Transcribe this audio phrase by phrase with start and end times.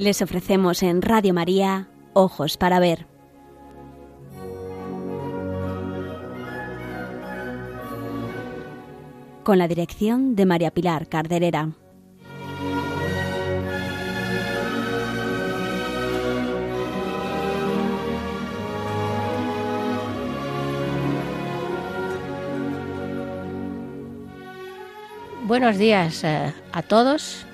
[0.00, 3.06] Les ofrecemos en Radio María Ojos para Ver.
[9.44, 11.72] Con la dirección de María Pilar Carderera.
[25.46, 27.44] Buenos días eh, a todos.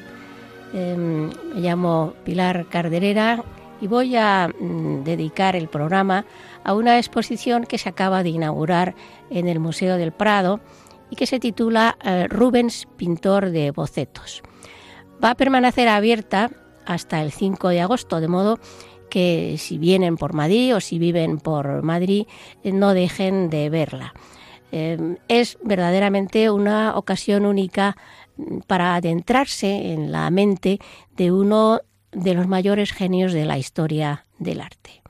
[0.77, 3.43] Em, me llamo Pilar Carderera
[3.80, 6.27] y voy a mm, dedicar el programa
[6.65, 8.95] a una exposición que se acaba de inaugurar
[9.30, 10.61] en el Museo del Prado
[11.09, 14.43] y que se titula eh, Rubens, pintor de bocetos.
[15.25, 16.51] Va a permanecer abierta
[16.85, 18.59] hasta el 5 de agosto, de modo
[19.09, 22.27] que si vienen por Madrid o si viven por Madrid,
[22.63, 24.13] eh, no dejen de verla.
[24.73, 27.97] Em, es verdaderamente una ocasión única
[28.66, 30.79] para adentrarse en la mente
[31.16, 31.80] de uno
[32.12, 35.02] de los mayores genios de la historia del arte.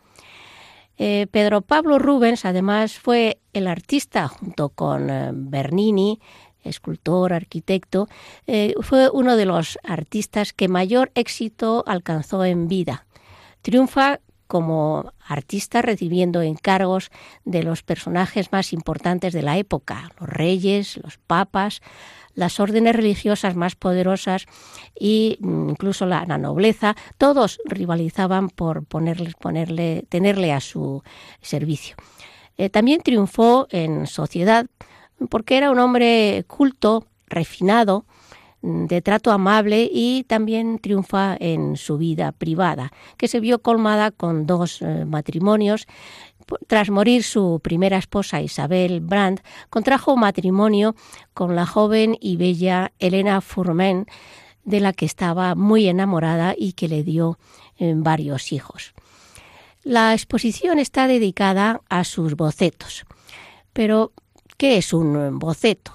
[0.98, 6.20] Eh, Pedro Pablo Rubens, además, fue el artista, junto con eh, Bernini,
[6.64, 8.08] escultor, arquitecto,
[8.47, 13.06] eh, fue uno de los artistas que mayor éxito alcanzó en vida.
[13.62, 17.11] Triunfa como artista recibiendo encargos
[17.44, 21.80] de los personajes más importantes de la época, los reyes, los papas,
[22.34, 24.47] las órdenes religiosas más poderosas
[24.94, 31.03] e incluso la, nobleza, todos rivalizaban por ponerle, ponerle, tenerle a su
[31.41, 31.97] servicio.
[32.58, 34.66] Eh, también triunfó en sociedad
[35.31, 38.05] porque era un hombre culto, refinado,
[38.67, 44.47] de trato amable y también triunfa en su vida privada, que se vio colmada con
[44.47, 45.87] dos eh, matrimonios.
[46.66, 50.94] Tras morir su primera esposa Isabel Brandt, contrajo matrimonio
[51.32, 54.06] con la joven y bella Elena Fourmen,
[54.65, 57.38] de la que estaba muy enamorada y que le dio
[57.78, 58.94] eh, varios hijos.
[59.84, 63.06] La exposición está dedicada a sus bocetos.
[63.72, 64.12] Pero,
[64.56, 65.93] ¿qué es un boceto?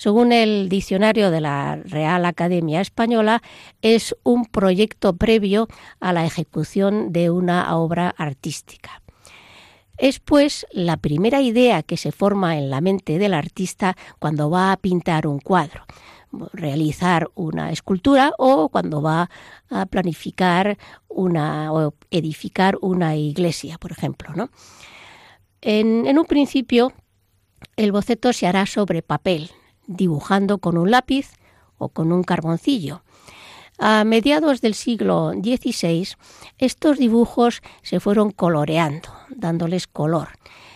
[0.00, 3.42] Según el diccionario de la Real Academia Española,
[3.82, 5.68] es un proyecto previo
[6.00, 9.02] a la ejecución de una obra artística.
[9.98, 14.72] Es pues la primera idea que se forma en la mente del artista cuando va
[14.72, 15.84] a pintar un cuadro,
[16.54, 19.28] realizar una escultura o cuando va
[19.68, 20.78] a planificar
[21.08, 24.32] una o edificar una iglesia, por ejemplo.
[24.34, 24.48] ¿no?
[25.60, 26.94] En, en un principio,
[27.76, 29.50] el boceto se hará sobre papel,
[29.90, 31.32] dibujando con un lápiz
[31.76, 33.02] o con un carboncillo.
[33.78, 36.08] A mediados del siglo XVI,
[36.58, 40.28] estos dibujos se fueron coloreando, dándoles color.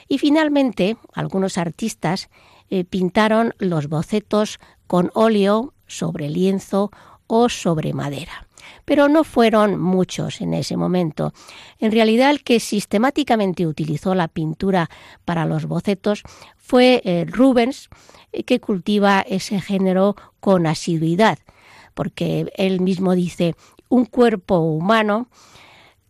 [0.08, 2.28] Y finalmente, algunos artistas
[2.70, 6.90] eh, pintaron los bocetos con óleo sobre lienzo
[7.26, 8.43] o sobre madera.
[8.84, 11.32] Pero no fueron muchos en ese momento.
[11.78, 14.90] En realidad el que sistemáticamente utilizó la pintura
[15.24, 16.22] para los bocetos
[16.56, 17.88] fue eh, Rubens,
[18.32, 21.38] eh, que cultiva ese género con asiduidad,
[21.94, 23.54] porque él mismo dice,
[23.88, 25.28] un cuerpo humano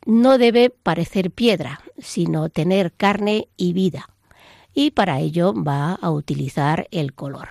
[0.06, 4.09] no debe parecer piedra, sino tener carne y vida.
[4.75, 7.49] Y para ello va a utilizar el color.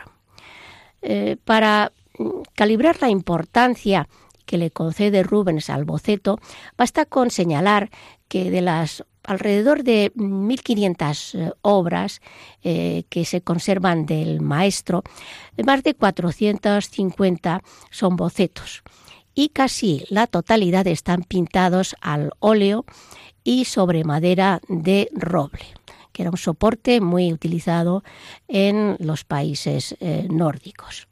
[1.01, 1.91] Eh, para
[2.55, 4.07] calibrar la importancia
[4.45, 6.39] que le concede Rubens al boceto,
[6.77, 7.89] basta con señalar
[8.27, 12.21] que de las alrededor de 1.500 eh, obras
[12.61, 15.03] eh, que se conservan del maestro,
[15.65, 18.83] más de 450 son bocetos
[19.33, 22.85] y casi la totalidad están pintados al óleo
[23.43, 25.65] y sobre madera de roble,
[26.11, 28.03] que era un soporte muy utilizado
[28.47, 31.07] en los países eh, nórdicos.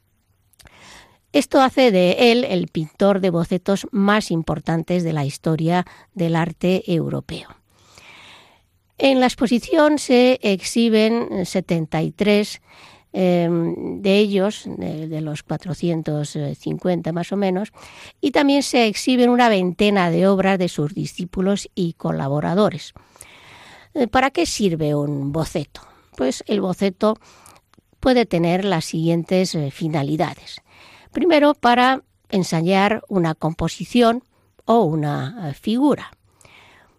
[1.32, 6.82] Esto hace de él el pintor de bocetos más importantes de la historia del arte
[6.92, 7.48] europeo.
[8.98, 12.60] En la exposición se exhiben 73
[13.14, 17.72] em, de ellos, de, los 450 más o menos,
[18.20, 22.92] y también se exhiben una veintena de obras de sus discípulos y colaboradores.
[23.94, 25.80] Eh, ¿Para qué sirve un boceto?
[26.16, 27.16] Pues el boceto
[28.00, 30.61] puede tener las siguientes eh, finalidades.
[31.12, 34.24] Primero, para ensayar una composición
[34.64, 36.10] o una eh, figura.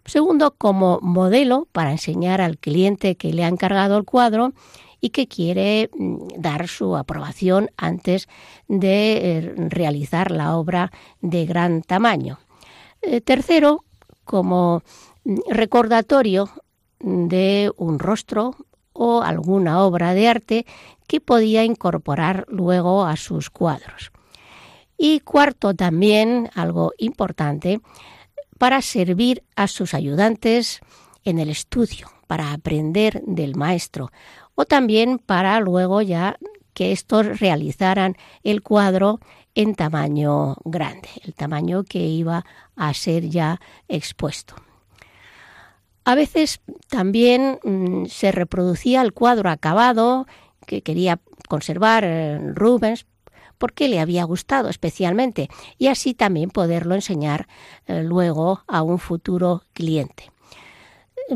[0.04, 4.52] Segundo, como modelo para enseñar al cliente que le ha encargado el cuadro
[5.00, 8.28] y que quiere mm, dar su aprobación antes
[8.68, 12.38] de eh, realizar la obra de gran tamaño.
[13.02, 13.84] Eh, tercero,
[14.24, 14.82] como
[15.24, 16.50] mm, recordatorio
[17.00, 18.54] de un rostro
[18.94, 20.66] o alguna obra de arte
[21.06, 24.12] que podía incorporar luego a sus cuadros.
[24.96, 27.80] Y cuarto también, algo importante,
[28.58, 30.80] para servir a sus ayudantes
[31.24, 34.10] en el estudio, para aprender del maestro,
[34.54, 36.38] o también para luego ya
[36.74, 39.20] que estos realizaran el cuadro
[39.54, 42.44] en tamaño grande, el tamaño que iba
[42.76, 44.56] a ser ya expuesto.
[46.04, 50.26] A veces también mm, se reproducía el cuadro acabado
[50.66, 53.06] que quería conservar eh, Rubens
[53.58, 57.46] porque le había gustado especialmente y así también poderlo enseñar
[57.86, 60.30] eh, luego a un futuro cliente.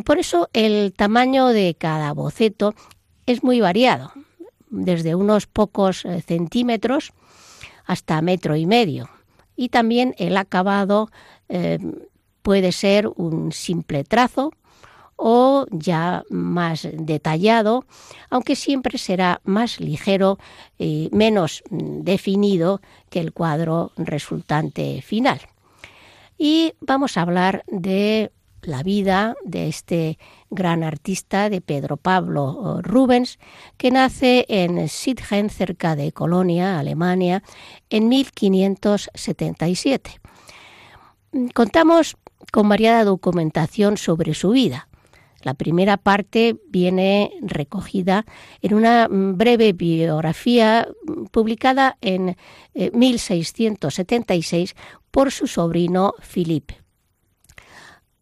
[0.04, 2.74] Por eso el tamaño de cada boceto
[3.26, 4.12] es muy variado,
[4.68, 7.12] desde unos pocos eh, centímetros
[7.86, 9.08] hasta metro y medio.
[9.56, 11.10] Y también el acabado
[12.42, 14.52] puede ser un simple trazo
[15.18, 17.84] o ya más detallado,
[18.30, 20.38] aunque siempre será más ligero
[20.78, 22.80] y menos definido
[23.10, 25.40] que el cuadro resultante final.
[26.38, 28.30] Y vamos a hablar de
[28.62, 30.18] la vida de este
[30.50, 33.40] gran artista de Pedro Pablo Rubens,
[33.76, 37.42] que nace en Sittgen, cerca de Colonia, Alemania,
[37.90, 40.20] en 1577.
[41.54, 42.16] Contamos
[42.52, 44.88] con variada documentación sobre su vida.
[45.42, 48.24] La primera parte viene recogida
[48.60, 50.88] en una breve biografía
[51.30, 52.36] publicada en
[52.74, 54.74] 1676 eh,
[55.10, 56.78] por su sobrino Philippe.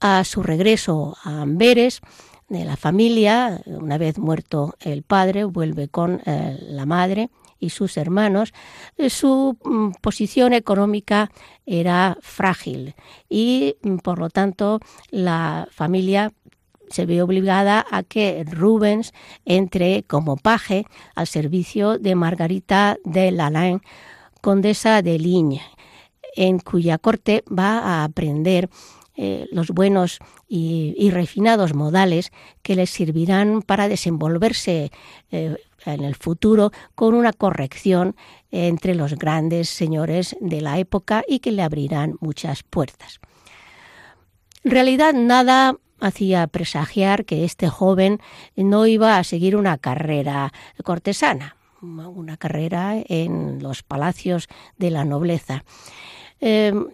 [0.00, 2.02] A su regreso a Amberes,
[2.48, 7.96] de la familia, una vez muerto el padre, vuelve con eh, la madre y sus
[7.96, 8.52] hermanos,
[8.96, 11.30] eh, su mm, posición económica
[11.64, 12.94] era frágil
[13.28, 14.80] y, mm, por lo tanto,
[15.10, 16.32] la familia
[16.88, 19.12] se ve obligada a que Rubens
[19.44, 23.80] entre como paje al servicio de Margarita de Lalain,
[24.40, 25.62] condesa de Ligne,
[26.36, 28.68] en cuya corte va a aprender
[29.18, 34.90] eh, los buenos y, refinados modales que le servirán para desenvolverse
[35.30, 35.56] eh,
[35.86, 38.14] en el futuro con una corrección
[38.50, 43.20] entre los grandes señores de la época y que le abrirán muchas puertas.
[44.64, 48.20] En realidad nada hacía presagiar que este joven
[48.56, 50.52] no iba a seguir una carrera
[50.84, 55.64] cortesana, una carrera en los palacios de la nobleza.
[56.40, 56.88] Em,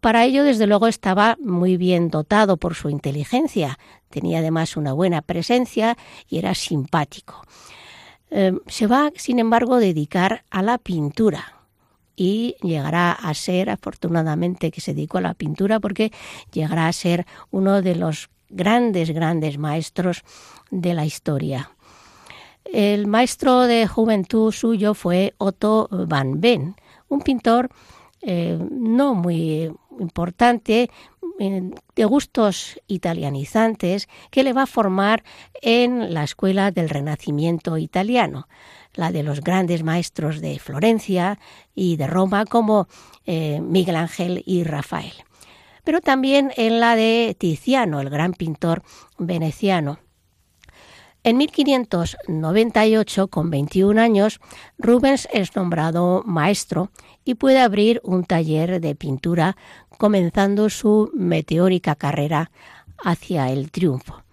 [0.00, 3.78] para ello, desde luego, estaba muy bien dotado por su inteligencia,
[4.10, 5.96] tenía además una buena presencia
[6.28, 7.42] y era simpático.
[8.30, 11.56] Em, se va, sin embargo, a dedicar a la pintura,
[12.16, 16.10] y llegará a ser, afortunadamente que se dedicó a la pintura, porque
[16.50, 20.22] llegará a ser uno de los grandes, grandes maestros
[20.70, 21.70] de la historia.
[22.64, 26.74] El maestro de juventud suyo fue Otto van Ben,
[27.08, 27.70] un pintor
[28.22, 30.90] eh, no muy importante,
[31.38, 35.22] eh, de gustos italianizantes, que le va a formar
[35.62, 38.48] en la escuela del Renacimiento italiano,
[38.94, 41.38] la de los grandes maestros de Florencia
[41.74, 42.88] y de Roma como
[43.26, 45.12] eh, Miguel Ángel y Rafael
[45.86, 48.82] pero también en la de Tiziano, el gran pintor
[49.18, 50.00] veneciano.
[51.22, 54.40] En 1598, con 21 años,
[54.78, 56.90] Rubens es nombrado maestro
[57.24, 59.56] y puede abrir un taller de pintura,
[59.96, 62.50] comenzando su meteórica carrera
[63.04, 64.24] hacia el triunfo.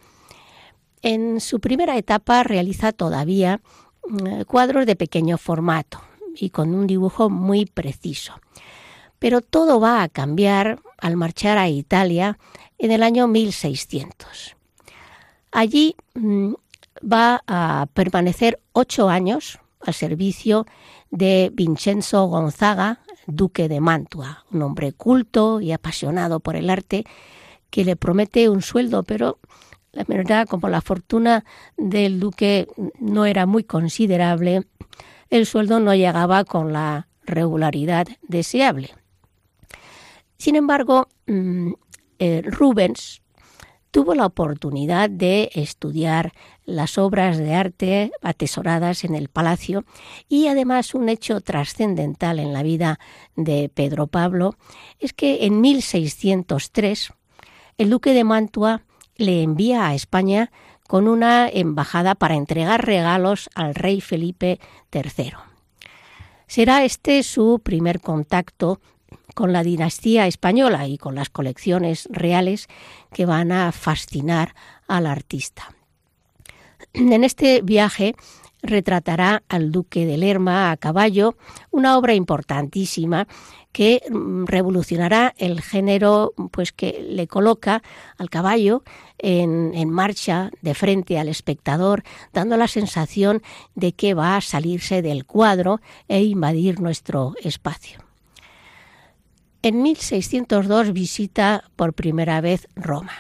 [1.04, 3.62] En su primera etapa realiza todavía
[4.08, 6.02] mm, cuadros de pequeño formato
[6.36, 8.34] y con un dibujo muy preciso.
[9.20, 12.40] Pero todo va a cambiar al marchar a Italia
[12.78, 14.56] en el año 1600.
[15.52, 16.54] Allí mm,
[17.04, 20.66] va a permanecer ocho años al servicio
[21.12, 27.04] de Vincenzo Gonzaga, duque de Mantua, un hombre culto y apasionado por el arte
[27.70, 29.40] que le promete un sueldo, pero
[29.92, 31.44] la verdad, como la fortuna
[31.76, 32.70] del duque
[33.02, 34.68] no era muy considerable,
[35.30, 38.96] el sueldo no llegaba con la regularidad deseable.
[40.44, 41.72] Sin embargo, mm,
[42.20, 43.22] eh, Rubens
[43.92, 46.34] tuvo la oportunidad de estudiar
[46.66, 49.86] las obras de arte atesoradas en el palacio
[50.28, 53.00] y además un hecho trascendental en la vida
[53.38, 54.56] de Pedro Pablo
[55.00, 57.14] es que en 1603
[57.78, 58.82] el duque de Mantua
[59.16, 60.52] le envía a España
[60.90, 64.60] con una embajada para entregar regalos al rey Felipe
[64.92, 65.36] III.
[66.48, 68.82] Será este su primer contacto
[69.34, 72.68] con la dinastía española y con las colecciones reales
[73.14, 74.56] que van a fascinar
[74.88, 75.74] al artista.
[76.94, 78.16] En este viaje
[78.64, 81.36] retratará al duque de Lerma a caballo,
[81.70, 83.28] una obra importantísima
[83.72, 87.84] que mm, revolucionará el género pues que le coloca
[88.18, 88.84] al caballo
[89.18, 93.42] en, en, marcha de frente al espectador, dando la sensación
[93.76, 98.13] de que va a salirse del cuadro e invadir nuestro espacio.
[99.66, 103.14] En 1602 visita por primera vez Roma.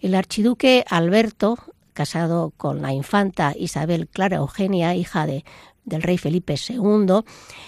[0.00, 1.58] El archiduque Alberto,
[1.92, 5.44] casado con la infanta Isabel Clara Eugenia, hija de,
[5.84, 7.20] del rey Felipe II,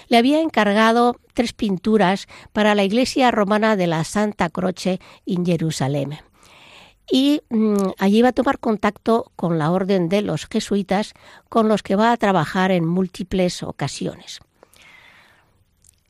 [0.08, 6.20] le había encargado tres pinturas para la iglesia romana de la Santa Croce en Jerusalén.
[7.10, 11.12] Y mm, allí va a tomar contacto con la orden de los jesuitas,
[11.50, 14.40] con los que va a trabajar en múltiples ocasiones.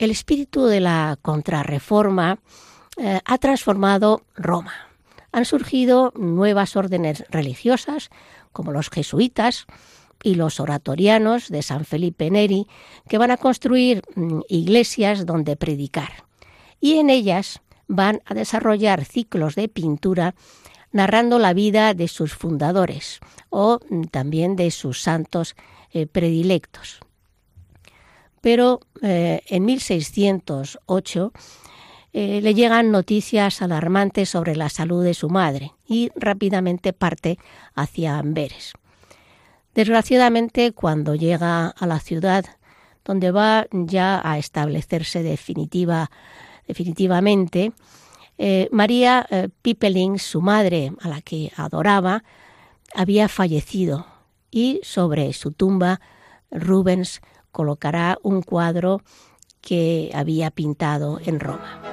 [0.02, 2.40] El espíritu de la contrarreforma
[2.96, 4.72] eh, ha transformado Roma
[5.30, 8.10] han surgido nuevas órdenes religiosas,
[8.50, 9.66] como los jesuitas
[10.24, 12.66] y los oratorianos de San Felipe Neri,
[13.08, 16.24] que van a construir mm, iglesias donde predicar.
[16.80, 20.34] Y en ellas van a desarrollar ciclos de pintura
[20.90, 25.54] narrando la vida de sus fundadores o mm, también de sus santos
[25.92, 26.98] eh, predilectos.
[28.42, 31.32] Pero eh, en 1608
[32.12, 37.38] eh, le llegan noticias alarmantes sobre la salud de su madre y rápidamente parte
[37.74, 38.74] hacia Amberes.
[39.74, 42.44] Desgraciadamente, cuando llega a la ciudad,
[43.04, 46.10] donde va ya a establecerse definitiva,
[46.68, 47.72] definitivamente,
[48.36, 49.48] eh, María eh,
[50.18, 52.24] su madre, a la que adoraba,
[52.94, 54.06] había fallecido
[54.50, 56.00] y sobre su tumba
[56.50, 57.22] Rubens
[57.52, 59.02] colocará un cuadro
[59.60, 61.91] que había pintado en Roma.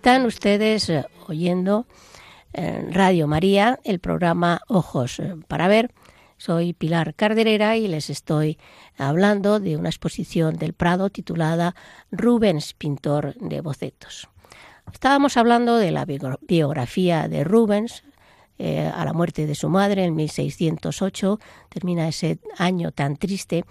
[0.00, 1.86] Están ustedes eh, oyendo
[2.54, 5.92] en Radio María el programa Ojos eh, para Ver.
[6.38, 8.56] Soy Pilar Carderera y les estoy
[8.96, 11.74] hablando de una exposición del Prado titulada
[12.10, 14.30] Rubens, pintor de bocetos.
[14.90, 18.02] Estábamos hablando de la biografía de Rubens,
[18.58, 21.38] eh, a la muerte de su madre en 1608,
[21.68, 23.66] termina ese año tan triste,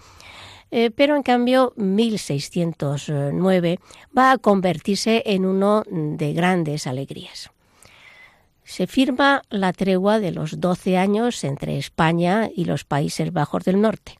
[0.70, 3.78] eh, pero en cambio 1609
[4.16, 7.50] va a convertirse en uno de grandes alegrías.
[8.64, 13.80] Se firma la tregua de los 12 años entre España y los Países Bajos del
[13.80, 14.18] Norte.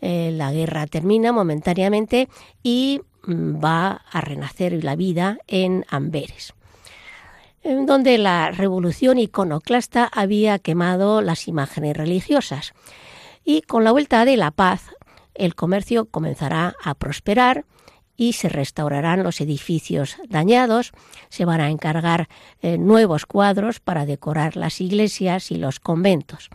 [0.00, 2.28] Eh, la guerra termina momentáneamente
[2.62, 6.54] y mm, va a renacer la vida en Amberes
[7.86, 12.74] donde la revolución iconoclasta había quemado las imágenes religiosas.
[13.44, 14.90] Y con la vuelta de la paz,
[15.38, 17.64] el comercio comenzará a prosperar
[18.16, 20.92] y se restaurarán los edificios dañados,
[21.28, 22.28] se van a encargar
[22.62, 26.48] eh, nuevos cuadros para decorar las iglesias y los conventos.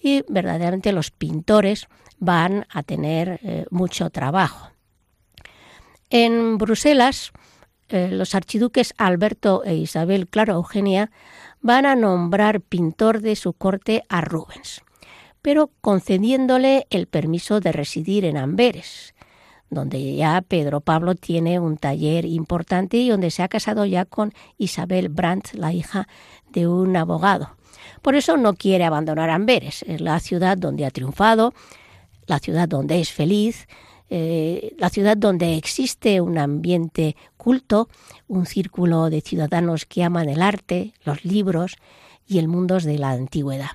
[0.00, 1.88] Y verdaderamente los pintores
[2.18, 4.70] van a tener eh, mucho trabajo.
[6.10, 7.32] En Bruselas,
[7.90, 11.10] eh, los archiduques Alberto e Isabel Clara Eugenia
[11.60, 14.82] van a nombrar pintor de su corte a Rubens
[15.42, 19.14] pero concediéndole el permiso de residir en Amberes,
[19.70, 24.32] donde ya Pedro Pablo tiene un taller importante y donde se ha casado ya con
[24.56, 26.08] Isabel Brandt, la hija
[26.52, 27.56] de un abogado.
[28.02, 31.52] Por eso no quiere abandonar Amberes, es la ciudad donde ha triunfado,
[32.26, 33.66] la ciudad donde es feliz,
[34.10, 37.88] eh, la ciudad donde existe un ambiente culto,
[38.26, 41.76] un círculo de ciudadanos que aman el arte, los libros
[42.26, 43.70] y el mundo de la antigüedad.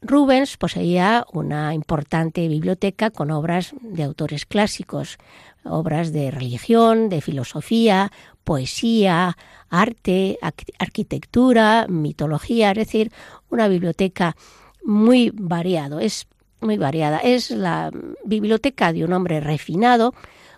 [0.00, 5.18] Rubens poseía una importante biblioteca con obras de autores clásicos,
[5.64, 8.12] obras de religión, de filosofía,
[8.44, 9.36] poesía,
[9.68, 10.38] arte,
[10.78, 13.12] arquitectura, mitología, es decir,
[13.50, 14.36] una biblioteca
[14.84, 16.28] muy variado, es
[16.60, 17.18] muy variada.
[17.18, 17.90] Es la
[18.24, 20.14] biblioteca de un hombre refinado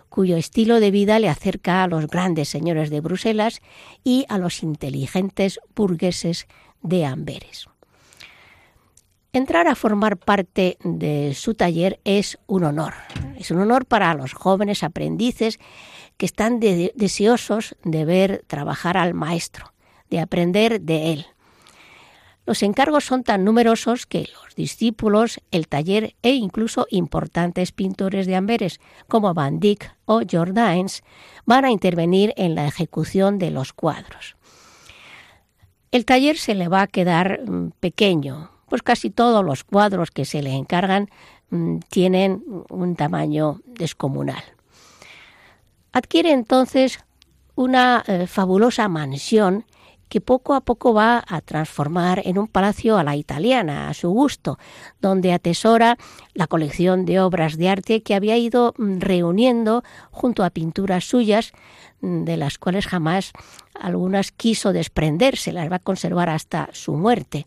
[0.09, 3.61] cuyo estilo de vida le acerca a los grandes señores de Bruselas
[4.03, 6.47] y a los inteligentes burgueses
[6.81, 7.68] de Amberes.
[9.31, 12.95] Entrar a formar parte de su taller es un honor.
[13.37, 15.59] Es un honor para los jóvenes aprendices
[16.17, 19.73] que están deseosos de ver trabajar al maestro,
[20.09, 21.25] de aprender de él.
[22.47, 28.35] Los encargos son tan numerosos que los discípulos, el taller e incluso importantes pintores de
[28.35, 31.03] Amberes como Van Dyck o Jordaens
[31.45, 34.35] van a intervenir en la ejecución de los cuadros.
[35.91, 40.25] El taller se le va a quedar mm, pequeño, pues casi todos los cuadros que
[40.25, 41.09] se le encargan
[41.49, 44.43] mm, tienen un tamaño descomunal.
[45.91, 46.99] Adquiere entonces
[47.55, 49.65] una eh, fabulosa mansión
[50.09, 54.09] que poco a poco va a transformar en un palacio a la italiana, a su
[54.09, 54.57] gusto,
[54.99, 55.97] donde atesora
[56.33, 61.53] la colección de obras de arte que había ido mm, reuniendo junto a pinturas suyas,
[62.01, 63.31] mm, de las cuales jamás
[63.79, 67.45] algunas quiso desprenderse, las va a conservar hasta su muerte.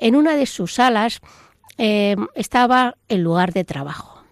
[0.00, 1.20] En una de sus salas
[1.76, 4.22] eh, estaba el lugar de trabajo.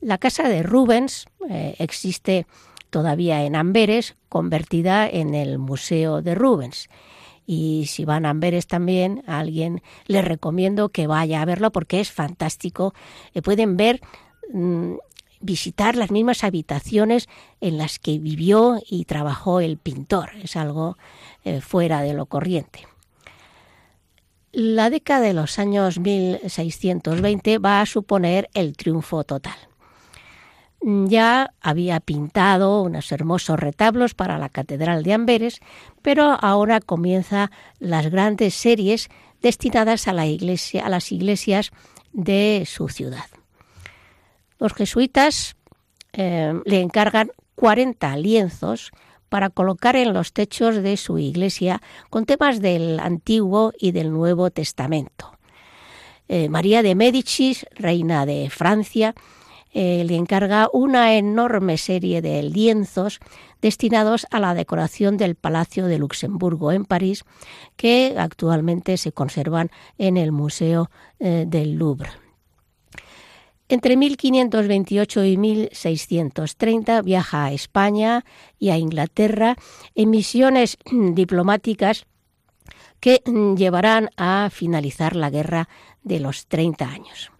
[0.00, 2.46] La casa de Rubens eh, existe
[2.88, 6.88] todavía en Amberes, convertida en el Museo de Rubens.
[7.44, 12.00] Y si van a Amberes también, a alguien les recomiendo que vaya a verlo porque
[12.00, 12.94] es fantástico.
[13.34, 14.00] Eh, pueden ver,
[14.50, 14.94] mm,
[15.40, 17.28] visitar las mismas habitaciones
[17.60, 20.30] en las que vivió y trabajó el pintor.
[20.42, 20.96] Es algo
[21.60, 22.86] fuera de lo corriente.
[24.58, 29.58] La década de los años 1620 va a suponer el triunfo total.
[30.80, 35.60] Ya había pintado unos hermosos retablos para la Catedral de Amberes,
[36.00, 39.10] pero ahora comienza las grandes series
[39.42, 41.70] destinadas a, la iglesia, a las iglesias
[42.14, 43.26] de su ciudad.
[44.58, 45.54] Los jesuitas
[46.14, 48.90] eh, le encargan 40 lienzos
[49.28, 54.50] para colocar en los techos de su iglesia con temas del Antiguo y del Nuevo
[54.50, 55.32] Testamento.
[56.28, 59.14] Eh, María de Médicis, reina de Francia,
[59.72, 63.20] eh, le encarga una enorme serie de lienzos
[63.60, 67.24] destinados a la decoración del Palacio de Luxemburgo en París,
[67.76, 72.25] que actualmente se conservan en el Museo eh, del Louvre.
[73.68, 78.24] Entre 1528 y 1630 viaja a España
[78.58, 79.56] y a Inglaterra
[79.96, 82.06] en misiones diplomáticas
[83.00, 83.22] que
[83.56, 85.68] llevarán a finalizar la guerra
[86.02, 87.32] de los 30 años.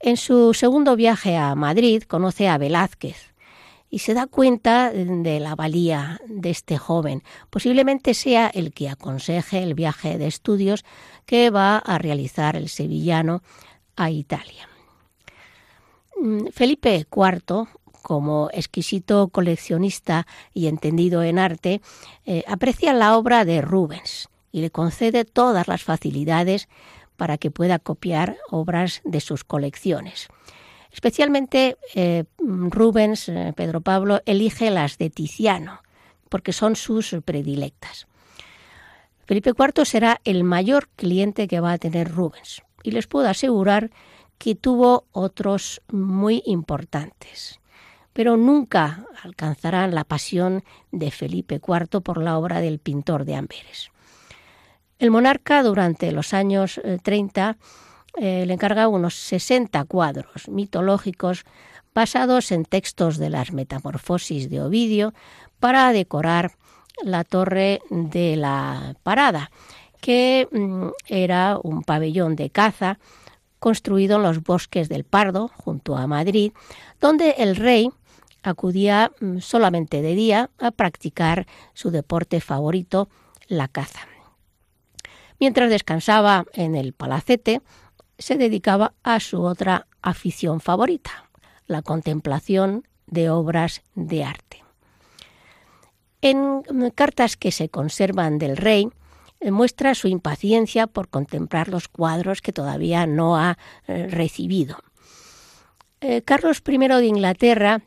[0.00, 3.34] En su segundo viaje a Madrid conoce a Velázquez
[3.90, 7.22] y se da cuenta de la valía de este joven.
[7.50, 10.84] Posiblemente sea el que aconseje el viaje de estudios
[11.26, 13.42] que va a realizar el sevillano
[13.96, 14.69] a Italia.
[16.20, 17.66] Mm, Felipe IV,
[18.02, 21.80] como exquisito coleccionista y entendido en arte,
[22.26, 26.68] eh, aprecia la obra de Rubens y le concede todas las facilidades
[27.16, 30.28] para que pueda copiar obras de sus colecciones.
[30.92, 35.80] Especialmente eh, Rubens, eh, Pedro Pablo, elige las de Tiziano,
[36.28, 38.06] porque son sus predilectas.
[39.24, 43.90] Felipe IV será el mayor cliente que va a tener Rubens, y les puedo asegurar
[43.90, 44.19] que
[44.60, 47.60] tuvo otros muy importantes,
[48.12, 53.90] pero nunca alcanzarán la pasión de Felipe IV por la obra del pintor de Amberes.
[54.98, 57.50] El monarca durante los años 30
[58.18, 61.44] eh, eh, le encarga unos 60 cuadros mitológicos
[61.94, 65.12] basados en textos de las Metamorfosis de Ovidio
[65.58, 66.52] para decorar
[67.02, 69.50] la torre de la parada,
[70.00, 72.98] que mm, era un pabellón de caza
[73.60, 76.52] construido en los bosques del Pardo, junto a Madrid,
[77.00, 77.90] donde el rey
[78.42, 83.08] acudía mm, solamente de día a practicar su deporte favorito,
[83.46, 84.00] la caza.
[85.38, 87.62] Mientras descansaba en el palacete,
[88.18, 91.28] se dedicaba a su otra afición favorita,
[91.66, 94.64] la contemplación de obras de arte.
[96.22, 98.88] En mm, cartas que se conservan del rey,
[99.42, 104.76] muestra su impaciencia por contemplar los cuadros que todavía no ha eh, recibido.
[106.02, 107.82] Eh, Carlos I de Inglaterra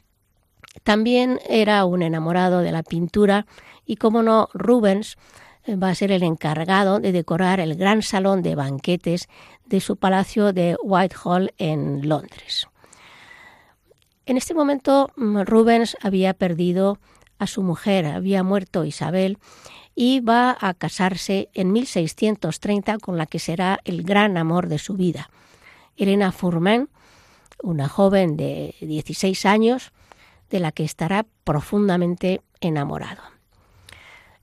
[0.84, 3.46] también era un enamorado de la pintura
[3.86, 5.18] y, como no, Rubens
[5.66, 9.30] eh, va a ser el encargado de decorar el gran salón de banquetes
[9.66, 12.68] de su palacio de Whitehall en Londres.
[14.26, 17.00] En este momento mm, Rubens había perdido
[17.40, 19.38] a su mujer, había muerto Isabel
[19.96, 24.96] y va a casarse en 1630 con la que será el gran amor de su
[24.96, 25.30] vida,
[25.96, 26.90] Elena Fourmen,
[27.62, 29.92] una joven de 16 años
[30.50, 33.22] de la que estará profundamente enamorado.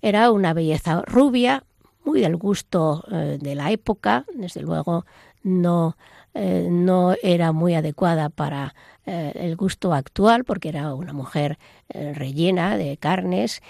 [0.02, 1.64] Era una belleza rubia,
[2.04, 5.04] muy del gusto eh, de la época, desde luego
[5.42, 5.96] no,
[6.35, 8.75] eh, no era muy adecuada para
[9.07, 11.59] eh, el gusto actual porque era una mujer
[11.93, 13.62] rellena de carnes,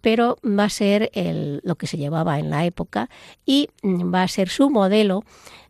[0.00, 1.12] pero va a ser
[1.62, 3.08] lo que se llevaba en la época
[3.46, 5.22] y mm, va a ser su modelo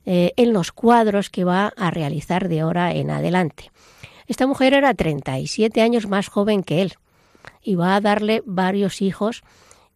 [0.06, 3.70] en los cuadros que va a realizar de ahora en adelante.
[4.26, 6.94] Esta mujer era 37 años más joven que él
[7.62, 9.42] y va a darle varios hijos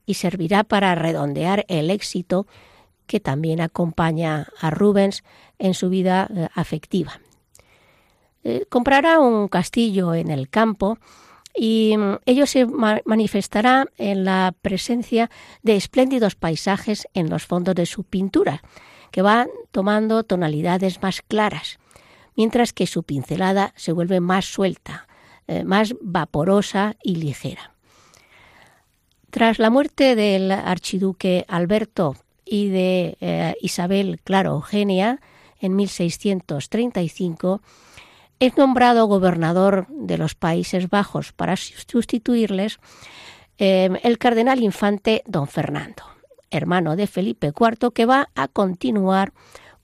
[0.05, 2.47] y servirá para redondear el éxito
[3.07, 5.25] que también acompaña a Rubens
[5.59, 7.21] en su vida eh, afectiva.
[8.45, 10.99] Eh, comprará un castillo en el campo
[11.55, 15.31] y mm, ello se manifestará en la presencia
[15.63, 18.63] de espléndidos paisajes en los fondos de su pintura,
[19.11, 21.79] que van tomando tonalidades más claras,
[22.37, 25.09] mientras que su pincelada se vuelve más suelta,
[25.49, 27.73] eh, más vaporosa y ligera.
[29.31, 32.17] Tras la muerte del archiduque Alberto
[32.47, 35.21] y de eh, Isabel, claro, Eugenia,
[35.61, 37.61] en 1635,
[38.39, 42.79] es nombrado gobernador de los Países Bajos para sustituirles
[43.59, 46.05] eh, el cardenal infante don Fernando,
[46.51, 49.33] hermano de Felipe IV, que va a continuar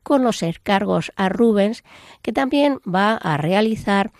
[0.02, 1.84] con los encargos a Rubens,
[2.22, 4.12] que también va a realizar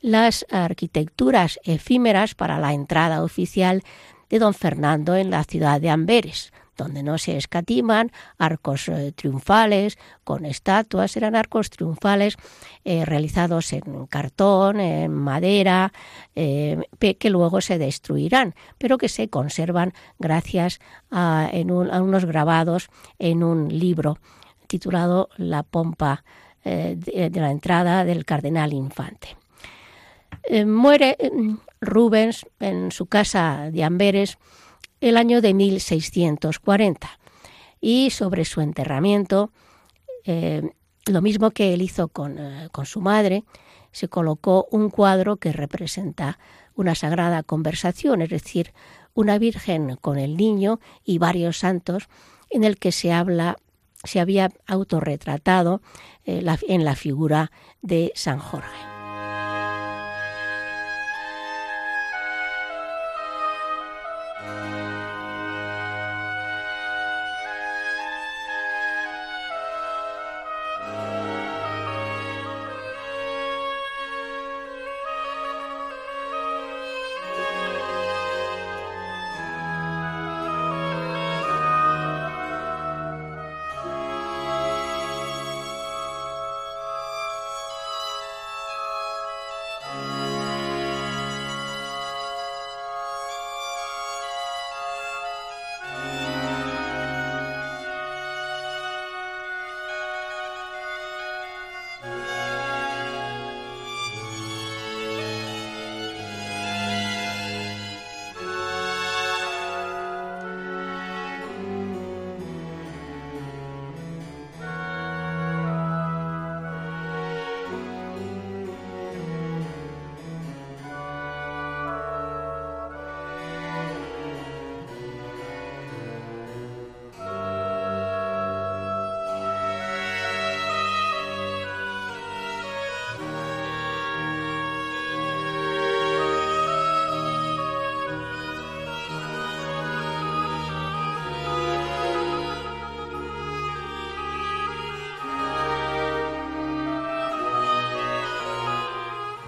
[0.00, 3.82] las arquitecturas efímeras para la entrada oficial
[4.28, 9.98] de don Fernando en la ciudad de Amberes, donde no se escatiman arcos eh, triunfales
[10.24, 12.36] con estatuas, eran arcos triunfales
[12.84, 15.92] eh, realizados en cartón, en madera,
[16.34, 16.80] eh,
[17.18, 22.88] que luego se destruirán, pero que se conservan gracias a, unos grabados
[23.18, 24.18] en un libro
[24.66, 26.24] titulado La pompa
[26.64, 29.36] de la entrada del cardenal infante.
[30.66, 31.16] Muere
[31.80, 34.38] Rubens en su casa de Amberes
[35.00, 37.18] el año de 1640
[37.80, 39.52] y sobre su enterramiento,
[40.24, 40.62] eh,
[41.06, 42.38] lo mismo que él hizo con,
[42.72, 43.44] con su madre,
[43.92, 46.38] se colocó un cuadro que representa
[46.74, 48.72] una sagrada conversación, es decir,
[49.14, 52.08] una virgen con el niño y varios santos
[52.50, 53.56] en el que se habla
[54.04, 55.82] se había autorretratado
[56.24, 57.50] en la figura
[57.82, 58.99] de San Jorge.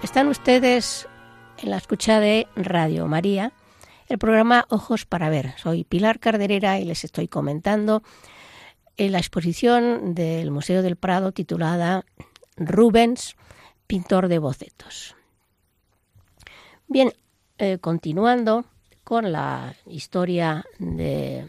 [0.03, 1.07] Están ustedes
[1.59, 3.53] en la escucha de Radio María,
[4.07, 5.53] el programa Ojos para Ver.
[5.57, 8.03] Soy Pilar Carderera y les estoy comentando
[8.97, 12.03] en la exposición del Museo del Prado titulada
[12.57, 13.37] Rubens,
[13.87, 15.15] pintor de bocetos.
[16.89, 17.13] Bien,
[17.57, 18.65] eh, continuando
[19.05, 21.47] con la historia de,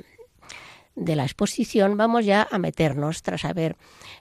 [0.94, 3.76] de, la exposición, vamos ya a meternos tras haber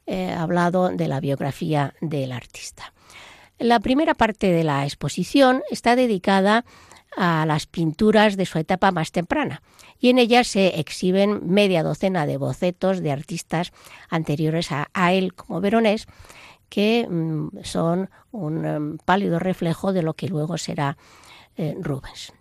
[0.07, 2.93] eh, hablado de la biografía del artista.
[3.59, 6.65] La primera parte de la exposición está dedicada
[7.15, 9.61] a las pinturas de su etapa más temprana
[9.99, 13.71] y en ella se exhiben media docena de bocetos de artistas
[14.09, 16.07] anteriores a, él como Veronés
[16.69, 20.97] que mm, son un mm, pálido reflejo de lo que luego será
[21.55, 22.33] eh, Rubens.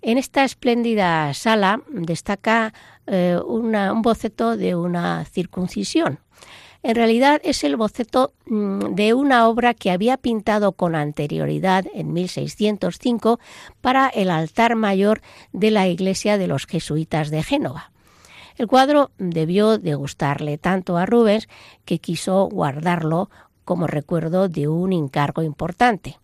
[0.00, 2.72] En esta espléndida sala destaca
[3.06, 6.18] eh, un boceto de una circuncisión
[6.82, 12.12] en realidad es el boceto mm, de una obra que había pintado con anterioridad en
[12.12, 13.38] 1605
[13.80, 15.20] para el altar mayor
[15.52, 17.92] de la iglesia de los jesuitas de Génova.
[18.56, 21.48] El cuadro debió de gustarle tanto a Rubens
[21.84, 23.30] que quiso guardarlo
[23.64, 26.18] como recuerdo de un encargo importante.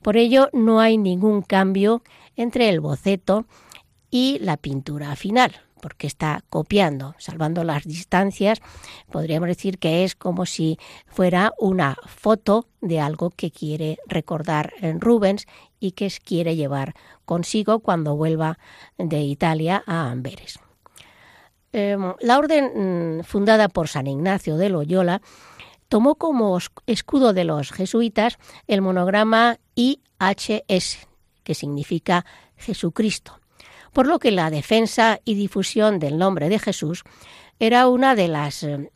[0.00, 2.02] Por ello no hay ningún cambio
[2.36, 3.46] entre el boceto
[4.10, 8.60] y la pintura final, porque está copiando, salvando las distancias,
[9.10, 15.00] podríamos decir que es como si fuera una foto de algo que quiere recordar en
[15.00, 15.46] Rubens
[15.80, 18.58] y que quiere llevar consigo cuando vuelva
[18.96, 20.58] de Italia a Amberes.
[21.72, 25.20] Em, la orden mm, fundada por San Ignacio de Loyola
[25.88, 31.08] tomó como escudo de los jesuitas el monograma IHS,
[31.42, 32.24] que significa
[32.56, 33.40] Jesucristo,
[33.92, 37.04] por lo que la defensa y difusión del nombre de Jesús
[37.58, 38.90] era una de las, eh,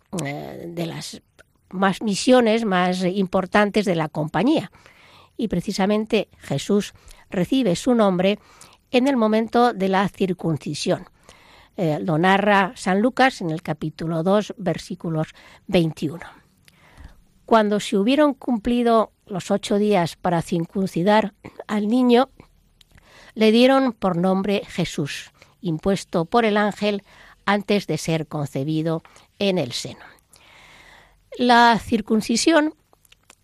[0.66, 1.22] de las
[1.70, 4.70] más misiones más importantes de la compañía.
[5.36, 6.92] Y precisamente Jesús
[7.30, 8.38] recibe su nombre
[8.90, 11.06] en el momento de la circuncisión.
[11.76, 15.28] Eh, lo narra San Lucas en el capítulo 2, versículos
[15.66, 16.20] 21.
[17.46, 21.32] Cuando se hubieron cumplido los ocho días para circuncidar
[21.66, 22.28] al niño,
[23.34, 27.02] le dieron por nombre Jesús, impuesto por el ángel
[27.44, 29.02] antes de ser concebido
[29.38, 30.04] en el seno.
[31.38, 32.74] La circuncisión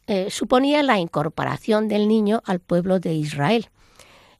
[0.07, 3.71] eh, suponía la incorporación del niño al pueblo de Israel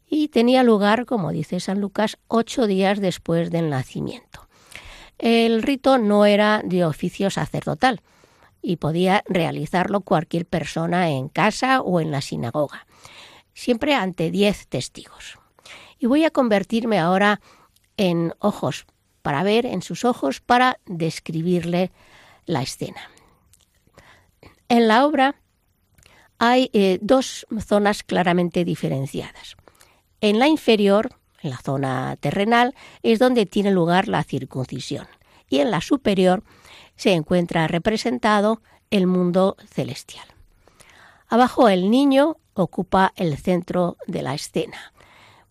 [0.07, 4.49] y tenía lugar, como dice San Lucas, ocho días después del nacimiento.
[5.19, 8.01] El rito no era de oficio sacerdotal
[8.63, 12.87] y podía realizarlo cualquier persona en casa o en la sinagoga
[13.59, 15.38] siempre ante diez testigos.
[15.99, 17.41] Y voy a convertirme ahora
[17.97, 18.87] en ojos
[19.23, 21.91] para ver, en sus ojos, para describirle
[22.47, 23.11] la escena.
[24.69, 25.37] En la obra
[26.39, 29.57] hay eh, dos zonas claramente diferenciadas.
[30.21, 31.11] En la inferior,
[31.43, 35.07] en la zona terrenal, es donde tiene lugar la circuncisión.
[35.49, 36.43] Y en la superior
[36.97, 40.27] se encuentra representado el mundo celestial.
[41.29, 44.93] Abajo el niño ocupa el centro de la escena.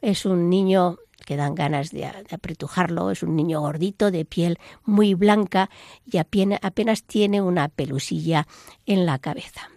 [0.01, 5.13] Es un niño que dan ganas de, apretujarlo, es un niño gordito de piel muy
[5.13, 5.69] blanca
[6.05, 8.47] y apenas, tiene una pelusilla
[8.86, 9.69] en la cabeza.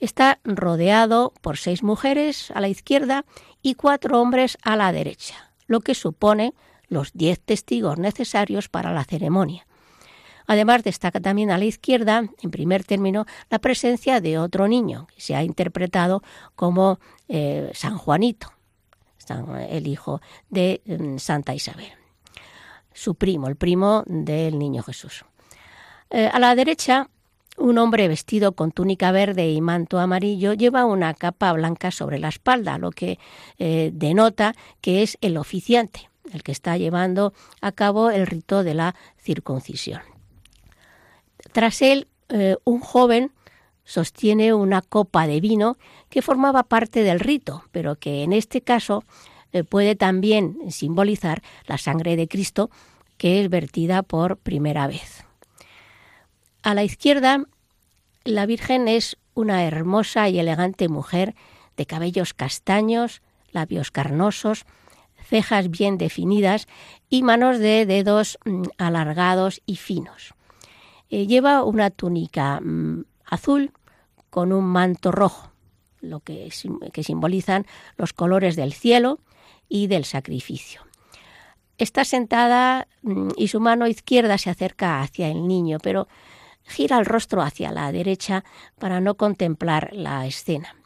[0.00, 3.24] Está rodeado por seis mujeres a la izquierda
[3.62, 6.54] y cuatro hombres a la derecha, lo que supone
[6.88, 9.66] los diez testigos necesarios para la ceremonia.
[10.46, 15.20] Además, destaca también a la izquierda, en primer término, la presencia de otro niño, que
[15.20, 16.22] se ha interpretado
[16.54, 18.52] como eh, San Juanito,
[19.68, 21.92] el hijo de mm, Santa Isabel,
[22.92, 25.24] su primo, el primo del niño Jesús.
[26.10, 27.08] Eh, a la derecha,
[27.56, 32.28] un hombre vestido con túnica verde y manto amarillo lleva una capa blanca sobre la
[32.28, 33.18] espalda, lo que
[33.58, 38.74] eh, denota que es el oficiante, el que está llevando a cabo el rito de
[38.74, 40.02] la circuncisión.
[41.52, 43.30] Tras él, eh, un joven
[43.84, 45.76] sostiene una copa de vino
[46.08, 49.04] que formaba parte del rito, pero que en este caso
[49.52, 52.70] eh, puede también simbolizar la sangre de Cristo
[53.18, 55.24] que es vertida por primera vez.
[56.62, 57.44] A la izquierda,
[58.24, 61.34] la Virgen es una hermosa y elegante mujer
[61.76, 64.64] de cabellos castaños, labios carnosos,
[65.28, 66.66] cejas bien definidas
[67.08, 70.34] y manos de dedos mm, alargados y finos.
[71.10, 73.72] Eh, lleva una túnica mm, azul
[74.30, 75.52] con un manto rojo,
[76.00, 76.52] lo que,
[76.92, 79.20] que simbolizan los colores del cielo
[79.68, 80.82] y del sacrificio.
[81.78, 86.08] Está sentada mm, y su mano izquierda se acerca hacia el niño, pero
[86.64, 88.44] gira el rostro hacia la derecha
[88.78, 90.76] para no contemplar la escena.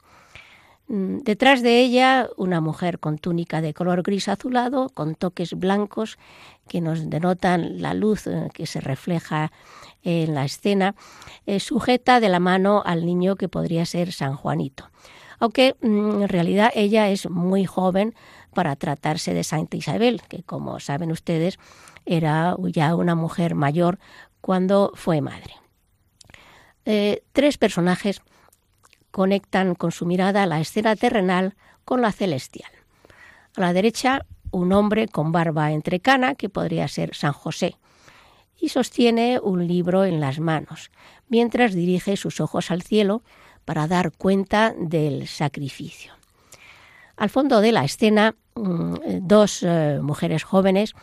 [0.89, 6.19] Mm, detrás de ella, una mujer con túnica de color gris azulado, con toques blancos
[6.69, 9.51] que nos denotan la luz eh, que se refleja
[10.03, 10.95] en la escena,
[11.47, 14.89] eh, sujeta de la mano al niño que podría ser San Juanito.
[15.41, 18.15] Aunque mm, en realidad ella es muy joven
[18.55, 21.59] para tratarse de Santa Isabel, que como saben ustedes
[22.07, 23.99] era ya una mujer mayor
[24.41, 25.55] cuando fue madre.
[26.85, 28.23] Eh, tres personajes
[29.11, 31.55] conectan con su mirada la escena terrenal
[31.85, 32.71] con la celestial.
[33.57, 37.77] A la derecha, un hombre con barba entrecana, que podría ser San José,
[38.61, 40.91] y sostiene un libro en las manos,
[41.29, 43.23] mientras dirige sus ojos al cielo
[43.65, 46.13] para dar cuenta del sacrificio.
[47.17, 50.95] Al fondo de la escena, mm, dos eh, mujeres jóvenes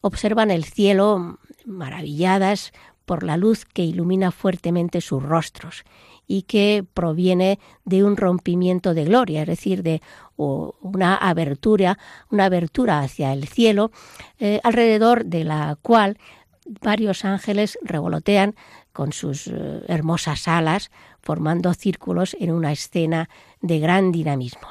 [0.00, 2.72] observan el cielo maravilladas
[3.04, 5.84] por la luz que ilumina fuertemente sus rostros
[6.26, 10.00] y que proviene de un rompimiento de gloria, es decir, de
[10.36, 11.98] una abertura,
[12.30, 13.90] una abertura hacia el cielo,
[14.38, 16.18] eh, alrededor de la cual
[16.66, 18.54] varios ángeles revolotean
[18.92, 23.28] con sus eh, hermosas alas, formando círculos en una escena
[23.60, 24.68] de gran dinamismo.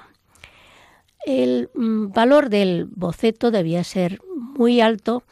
[1.25, 5.23] El mm, valor del boceto debía ser muy alto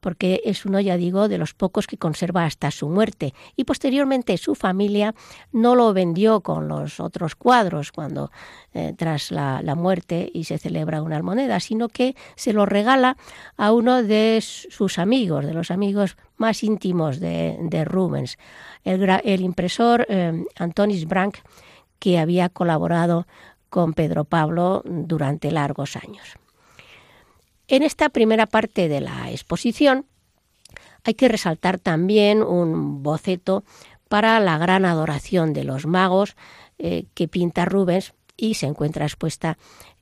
[0.00, 3.34] porque es uno, ya digo, de los pocos que conserva hasta su muerte.
[3.56, 5.14] Y posteriormente su familia
[5.52, 8.30] no lo vendió con los otros cuadros cuando
[8.72, 13.16] eh, tras la, muerte y se celebra una almoneda, sino que se lo regala
[13.56, 18.38] a uno de sus amigos, de los amigos más íntimos de, Rubens,
[18.84, 21.36] el, impresor eh, Antonis Branc,
[21.98, 23.26] que había colaborado
[23.68, 26.39] con Pedro Pablo durante largos años.
[27.70, 30.04] En esta primera parte de la exposición
[31.04, 33.62] hay que resaltar también un boceto
[34.08, 36.34] para la gran adoración de los magos
[36.78, 39.56] eh, que pinta Rubens y se encuentra expuesta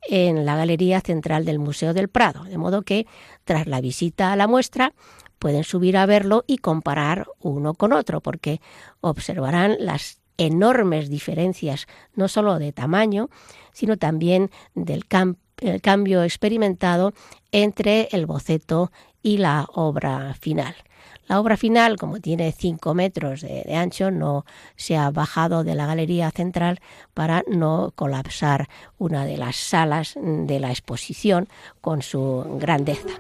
[0.09, 3.07] en la Galería Central del Museo del Prado, de modo que
[3.45, 4.95] tras la visita a la muestra
[5.39, 8.63] pueden subir a verlo y comparar uno con otro, porque
[9.03, 13.29] observarán las enormes diferencias, no solo de tamaño,
[13.73, 17.13] sino también del campo el cambio experimentado
[17.53, 18.91] entre el boceto
[19.23, 20.75] y la obra final.
[21.27, 25.75] La obra final, como tiene 5 metros de, de, ancho, no se ha bajado de
[25.75, 26.81] la galería central
[27.13, 31.49] para no colapsar una de las salas de la exposición
[31.83, 33.11] con su grandeza.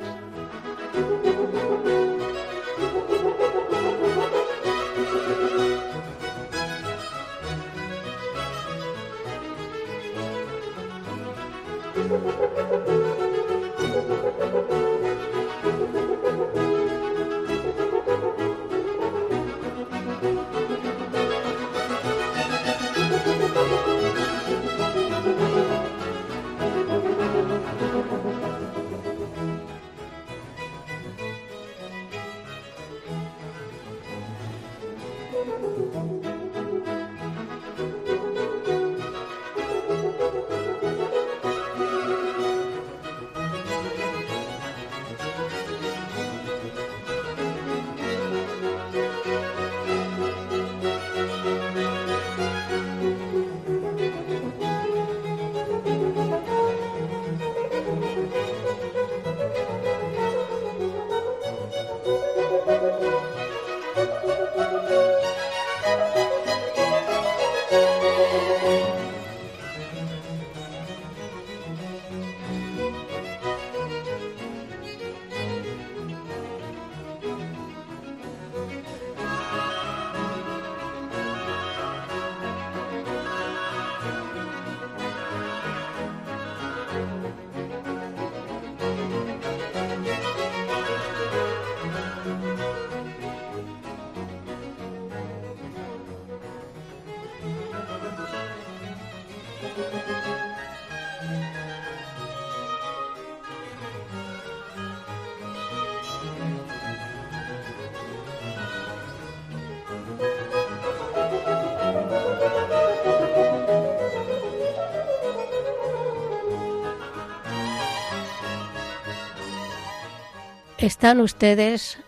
[120.89, 121.99] Están ustedes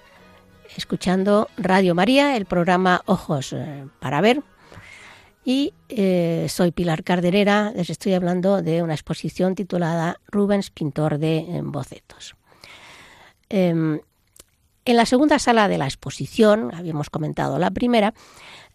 [0.75, 4.43] escuchando Radio María, el programa Ojos eh, para Ver.
[5.45, 11.61] Y eh, soy Pilar Carderera, les estoy hablando de una exposición titulada Rubens, pintor de
[11.62, 12.37] bocetos.
[13.51, 14.01] Em,
[14.90, 18.14] en la segunda sala de la exposición, habíamos comentado la primera,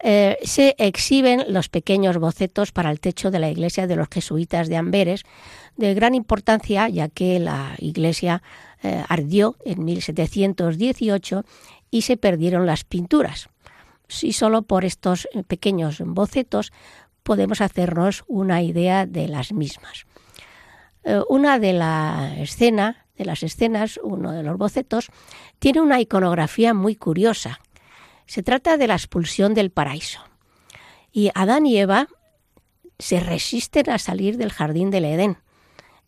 [0.00, 4.68] eh, se exhiben los pequeños bocetos para el techo de la iglesia de los jesuitas
[4.68, 5.24] de Amberes,
[5.76, 8.42] de gran importancia ya que la iglesia
[8.82, 11.44] eh, ardió en 1718
[11.90, 13.48] y se perdieron las pinturas.
[14.08, 16.72] Si solo por estos eh, pequeños bocetos
[17.22, 20.06] podemos hacernos una idea de las mismas.
[21.28, 25.08] Una de la escena, de las escenas, uno de los bocetos,
[25.58, 27.60] tiene una iconografía muy curiosa.
[28.26, 30.20] Se trata de la expulsión del paraíso.
[31.12, 32.08] Y Adán y Eva
[32.98, 35.38] se resisten a salir del jardín del Edén.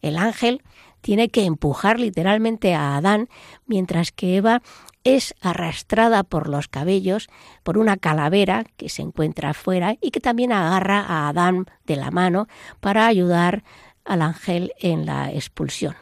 [0.00, 0.62] El ángel
[1.00, 3.28] tiene que empujar literalmente a Adán,
[3.66, 4.62] mientras que Eva
[5.04, 7.28] es arrastrada por los cabellos
[7.62, 12.10] por una calavera que se encuentra afuera y que también agarra a Adán de la
[12.10, 12.48] mano
[12.80, 13.64] para ayudar
[14.04, 15.94] al ángel en la expulsión.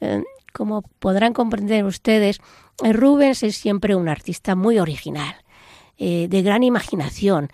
[0.00, 0.22] Eh,
[0.52, 2.40] como podrán comprender ustedes,
[2.82, 5.34] Rubens es siempre un artista muy original,
[5.98, 7.48] eh, de gran imaginación,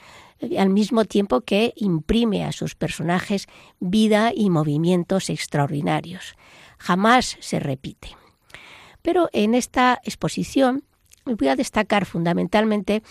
[0.59, 3.47] al mismo tiempo que imprime a sus personajes
[3.80, 6.36] vida y movimientos extraordinarios.
[6.78, 8.11] Jamás se repite.
[9.03, 10.84] Pero en esta exposición
[11.24, 13.03] voy a destacar fundamentalmente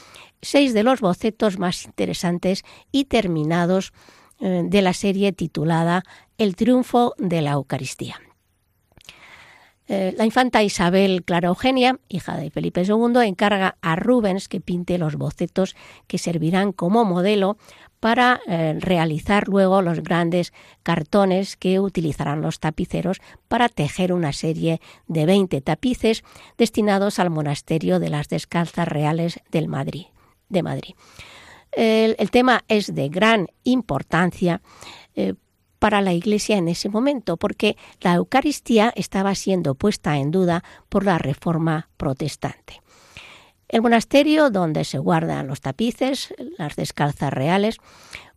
[0.42, 3.94] seis de los bocetos más interesantes y terminados
[4.40, 6.04] eh, de la serie titulada
[6.38, 8.20] El triunfo de la Eucaristía.
[9.96, 14.98] Eh, la infanta Isabel Clara Eugenia, hija de Felipe II, encarga a Rubens que pinte
[14.98, 15.76] los bocetos
[16.08, 17.58] que servirán como modelo
[18.00, 24.82] para eh, realizar luego los grandes cartones que utilizarán los tapiceros para tejer una serie
[25.06, 26.24] de 20 tapices
[26.58, 30.08] destinados al monasterio de las Descalzas Reales del Madrid,
[30.50, 30.96] de Madrid.
[31.72, 34.62] El, tema es de gran importancia
[35.16, 35.34] eh,
[35.84, 41.04] para la Iglesia en ese momento, porque la Eucaristía estaba siendo puesta en duda por
[41.04, 42.82] la Reforma protestante.
[43.68, 47.80] El monasterio donde se guardan los tapices, las descalzas reales,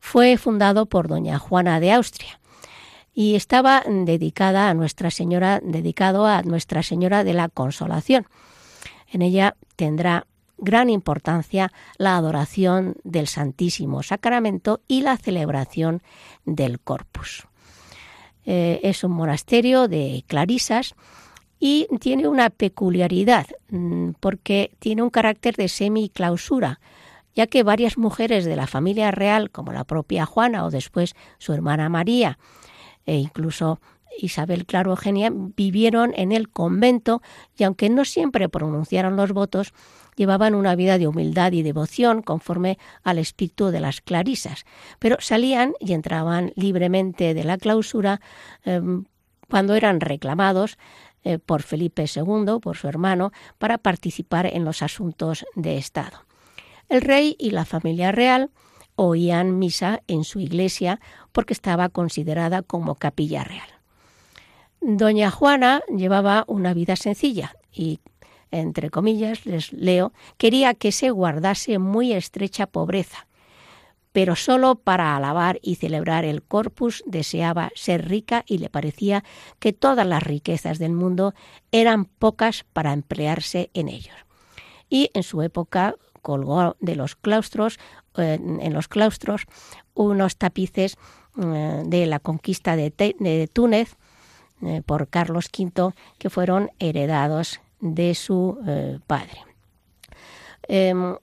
[0.00, 2.40] fue fundado por doña Juana de Austria
[3.14, 8.26] y estaba dedicada a Nuestra Señora, dedicado a Nuestra Señora de la Consolación.
[9.08, 10.26] En ella tendrá
[10.58, 16.02] gran importancia la adoración del Santísimo Sacramento y la celebración
[16.44, 17.46] del Corpus.
[18.44, 20.94] Eh, es un monasterio de clarisas
[21.58, 26.80] y tiene una peculiaridad mm, porque tiene un carácter de semi-clausura,
[27.34, 31.52] ya que varias mujeres de la familia real, como la propia Juana o después su
[31.52, 32.38] hermana María,
[33.04, 33.80] e incluso
[34.18, 37.22] Isabel Claro Eugenia, vivieron en el convento
[37.56, 39.74] y aunque no siempre pronunciaron los votos,
[40.16, 44.64] llevaban una vida de humildad y devoción conforme al espíritu de las clarisas,
[44.98, 48.20] pero salían y entraban libremente de la clausura
[48.64, 49.04] em,
[49.48, 50.78] cuando eran reclamados
[51.22, 56.24] eh, por Felipe II, por su hermano, para participar en los asuntos de Estado.
[56.88, 58.50] El rey y la familia real
[58.96, 61.00] oían misa en su iglesia
[61.32, 63.68] porque estaba considerada como capilla real.
[64.80, 68.00] Doña Juana llevaba una vida sencilla y
[68.50, 73.26] entre comillas, les leo, quería que se guardase muy estrecha pobreza,
[74.12, 79.24] pero solo para alabar y celebrar el corpus deseaba ser rica y le parecía
[79.58, 81.34] que todas las riquezas del mundo
[81.70, 84.16] eran pocas para emplearse en ellos.
[84.88, 87.78] Y en su época colgó de los claustros,
[88.16, 89.42] eh, en los claustros,
[89.94, 90.96] unos tapices
[91.38, 93.96] eh, de la conquista de, Túnez
[94.62, 99.44] eh, por Carlos V que fueron heredados de su eh, padre.
[100.68, 101.16] Em,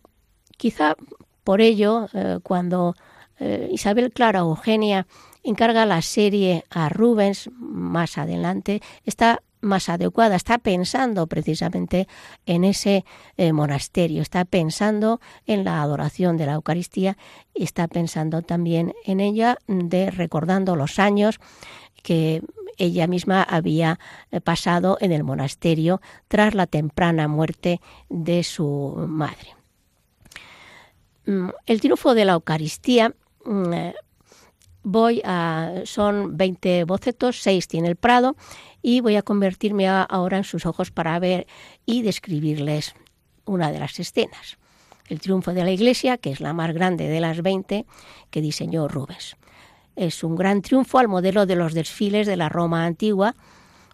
[0.57, 0.95] quizá
[1.43, 2.95] por ello, eh, cuando
[3.39, 5.07] eh, Isabel Clara Eugenia
[5.43, 12.07] encarga la serie a Rubens más adelante, está más adecuada, está pensando precisamente
[12.45, 13.05] en ese
[13.53, 17.17] monasterio, está pensando en la adoración de la Eucaristía
[17.53, 21.39] y está pensando también en ella de recordando los años
[22.03, 22.41] que
[22.77, 23.99] ella misma había
[24.31, 29.55] eh, pasado en el monasterio tras la temprana muerte de su madre.
[31.25, 33.13] Mm, el triunfo de la Eucaristía
[33.45, 33.95] mm, eh,
[34.83, 38.35] voy a son 20 bocetos, 6 tiene el Prado
[38.81, 41.47] y voy a convertirme ahora en sus ojos para ver
[41.85, 42.93] y describirles
[43.45, 44.57] una de las escenas.
[45.07, 47.85] El triunfo de la Iglesia, que es la más grande de las 20
[48.29, 49.35] que diseñó Rubens.
[49.95, 53.35] Es un gran triunfo al modelo de los desfiles de la Roma antigua,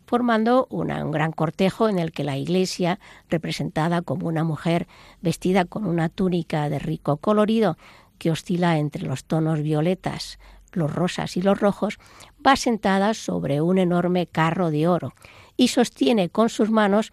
[0.06, 4.88] formando un gran cortejo en el que la iglesia, representada como una mujer
[5.22, 7.78] vestida con una túnica de rico colorido
[8.18, 10.40] que oscila entre los tonos violetas,
[10.72, 12.00] los rosas y los rojos,
[12.46, 15.14] va sentada sobre un enorme carro de oro
[15.58, 17.12] y sostiene con sus manos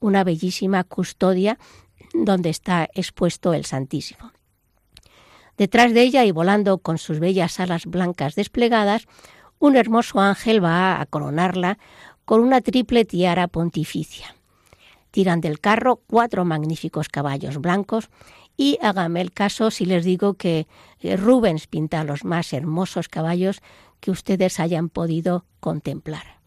[0.00, 1.58] una bellísima custodia
[2.14, 4.32] donde está expuesto el Santísimo.
[5.58, 9.06] Detrás de ella y volando con sus bellas alas blancas desplegadas,
[9.58, 11.78] un hermoso ángel va a coronarla
[12.24, 14.36] con una triple tiara pontificia.
[15.10, 18.08] Tiran del carro cuatro magníficos caballos blancos
[18.56, 20.68] y hágame el caso si les digo que
[21.00, 23.60] eh, Rubens pinta los más hermosos caballos
[23.98, 26.38] que ustedes hayan podido contemplar.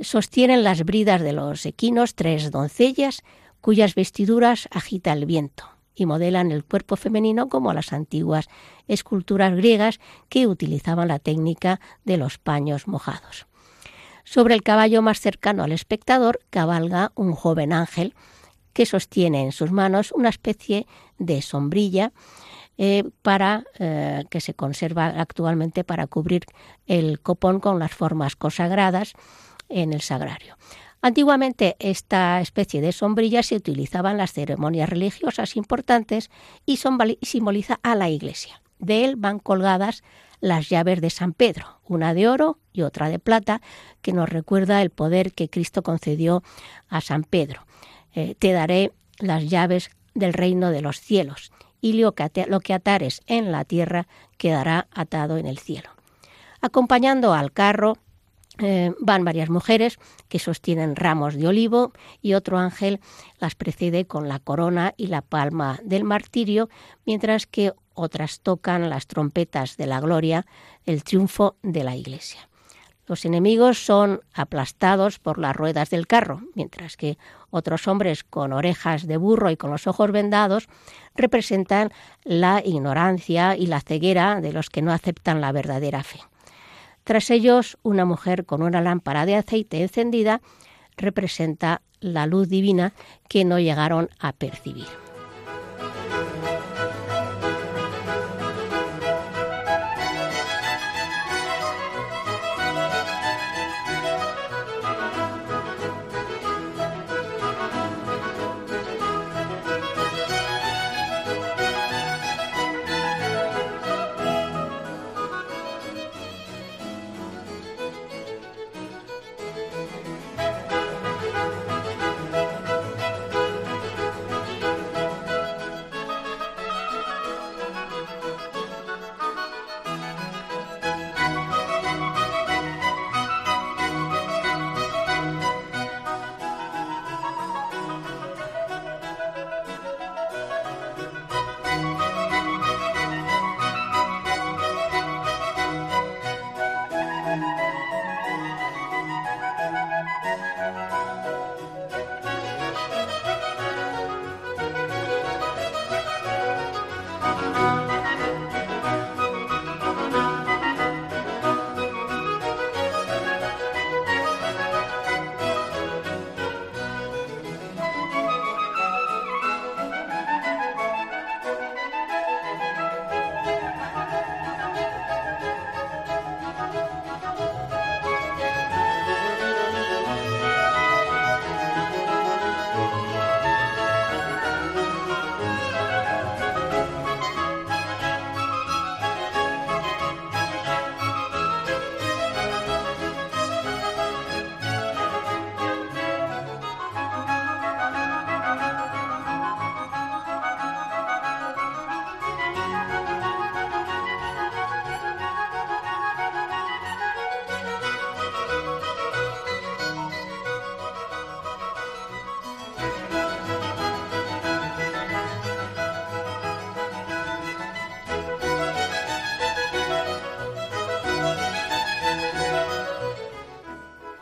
[0.00, 3.22] Sostienen las bridas de los equinos tres doncellas
[3.60, 8.48] cuyas vestiduras agita el viento y modelan el cuerpo femenino como las antiguas
[8.86, 13.46] esculturas griegas que utilizaban la técnica de los paños mojados.
[14.24, 18.14] Sobre el caballo más cercano al espectador cabalga un joven ángel
[18.72, 20.86] que sostiene en sus manos una especie
[21.18, 22.12] de sombrilla
[22.76, 26.44] eh, para eh, que se conserva actualmente para cubrir
[26.86, 29.14] el copón con las formas consagradas
[29.70, 30.58] en el sagrario.
[31.06, 36.32] Antiguamente esta especie de sombrilla se utilizaba en las ceremonias religiosas importantes
[36.64, 38.60] y simboliza a la Iglesia.
[38.80, 40.02] De él van colgadas
[40.40, 43.60] las llaves de San Pedro, una de oro y otra de plata,
[44.02, 46.42] que nos recuerda el poder que Cristo concedió
[46.88, 47.68] a San Pedro.
[48.12, 48.90] Eh, te daré
[49.20, 54.88] las llaves del reino de los cielos, y lo que atares en la tierra quedará
[54.90, 55.90] atado en el cielo.
[56.60, 57.96] Acompañando al carro
[58.58, 59.98] eh, van varias mujeres
[60.28, 63.00] que sostienen ramos de olivo y otro ángel
[63.38, 66.68] las precede con la corona y la palma del martirio,
[67.04, 70.46] mientras que otras tocan las trompetas de la gloria,
[70.84, 72.48] el triunfo de la Iglesia.
[73.06, 77.18] Los enemigos son aplastados por las ruedas del carro, mientras que
[77.50, 80.68] otros hombres con orejas de burro y con los ojos vendados
[81.14, 81.92] representan
[82.24, 86.18] la ignorancia y la ceguera de los que no aceptan la verdadera fe.
[87.06, 90.40] Tras ellos, una mujer con una lámpara de aceite encendida
[90.96, 92.94] representa la luz divina
[93.28, 95.05] que no llegaron a percibir.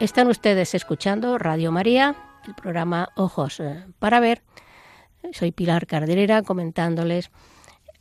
[0.05, 2.15] Están ustedes escuchando Radio María,
[2.47, 4.43] el programa Ojos eh, para Ver.
[5.33, 7.31] Soy Pilar Carderera comentándoles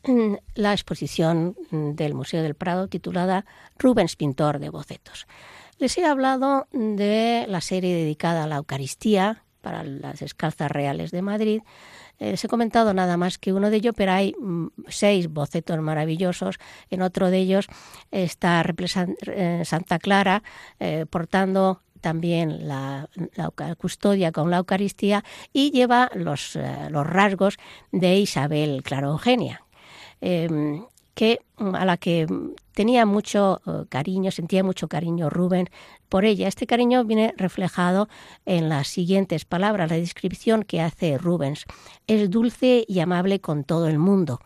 [0.04, 3.45] mm, la exposición mm, del Museo del Prado titulada
[3.80, 5.28] Rubens Pintor de Bocetos.
[5.78, 11.22] Les he hablado de la serie dedicada a la Eucaristía para las Escalzas Reales de
[11.22, 11.62] Madrid.
[12.20, 15.80] Eh, les he comentado nada más que uno de ellos, pero hay mm, seis bocetos
[15.80, 16.58] maravillosos.
[16.89, 17.68] En otro de ellos
[18.12, 18.62] está
[19.28, 20.43] eh, Santa Clara
[21.10, 23.08] portando también la,
[23.78, 25.24] custodia con la Eucaristía
[25.54, 27.58] y lleva los, eh, los rasgos
[27.93, 29.64] de Isabel Claro Eugenia.
[30.20, 30.86] Em,
[31.16, 32.28] que, a la que
[32.74, 35.70] tenía mucho eh, cariño, sentía mucho cariño Rubén
[36.10, 36.47] por ella.
[36.47, 38.10] Este cariño viene reflejado
[38.45, 41.66] en las siguientes palabras, la descripción que hace Rubens.
[42.08, 44.39] Es dulce y amable con todo el mundo.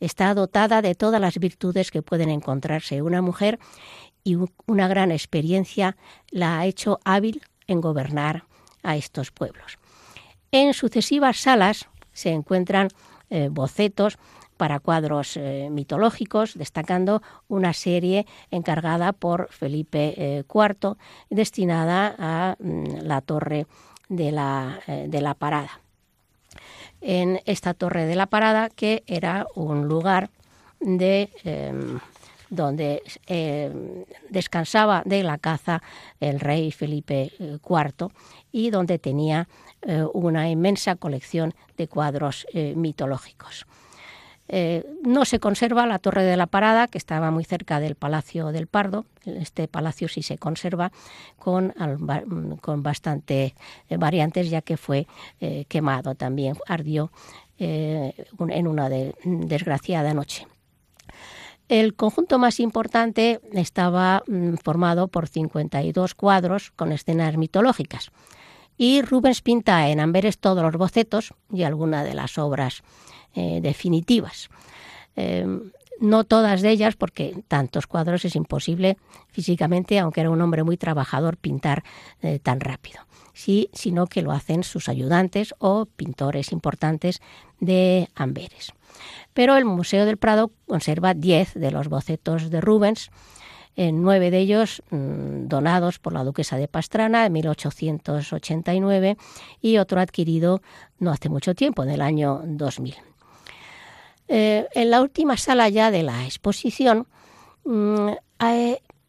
[0.00, 3.58] Está dotada de todas las virtudes que pueden encontrarse una mujer
[4.28, 5.96] y una gran experiencia
[6.30, 8.44] la ha hecho hábil en gobernar
[8.82, 9.78] a estos pueblos.
[10.52, 12.88] En sucesivas salas se encuentran
[13.30, 14.18] eh, bocetos
[14.58, 20.94] para cuadros eh, mitológicos, destacando una serie encargada por Felipe IV, eh,
[21.30, 23.66] destinada a mm, la torre
[24.10, 25.80] de la, de la parada.
[27.00, 30.28] En esta torre de la parada, que era un lugar
[30.80, 32.00] de em,
[32.50, 35.82] donde eh, descansaba de la caza
[36.20, 38.08] el rey Felipe IV eh,
[38.52, 39.48] y donde tenía
[39.82, 43.66] eh, una inmensa colección de cuadros mitológicos.
[45.04, 48.66] No se conserva la Torre de la Parada, que estaba muy cerca del Palacio del
[48.66, 49.04] Pardo.
[49.26, 50.90] Este palacio sí se conserva
[51.38, 51.74] con,
[52.62, 53.54] con bastante
[53.90, 55.06] variantes, ya que fue
[55.68, 57.12] quemado también, ardió
[57.58, 60.46] en una desgraciada noche.
[61.68, 68.10] El conjunto más importante estaba mm, formado por 52 cuadros con escenas mitológicas.
[68.78, 72.82] Y Rubens pinta en Amberes todos los bocetos y algunas de las obras
[73.34, 74.48] eh, definitivas.
[75.16, 78.96] Em, no todas de ellas, porque tantos cuadros es imposible
[79.28, 81.82] físicamente, aunque era un hombre muy trabajador, pintar
[82.22, 83.00] eh, tan rápido.
[83.34, 87.20] Sí, sino que lo hacen sus ayudantes o pintores importantes
[87.60, 88.72] de Amberes.
[89.34, 93.10] Pero el Museo del Prado conserva 10 de los bocetos de Rubens,
[93.92, 99.16] nueve de ellos mm, donados por la duquesa de Pastrana en 1889
[99.60, 100.62] y otro adquirido
[100.98, 102.96] no hace mucho tiempo, en el año 2000.
[104.28, 107.06] Eh, en la última sala ya de la exposición
[107.64, 108.08] mm,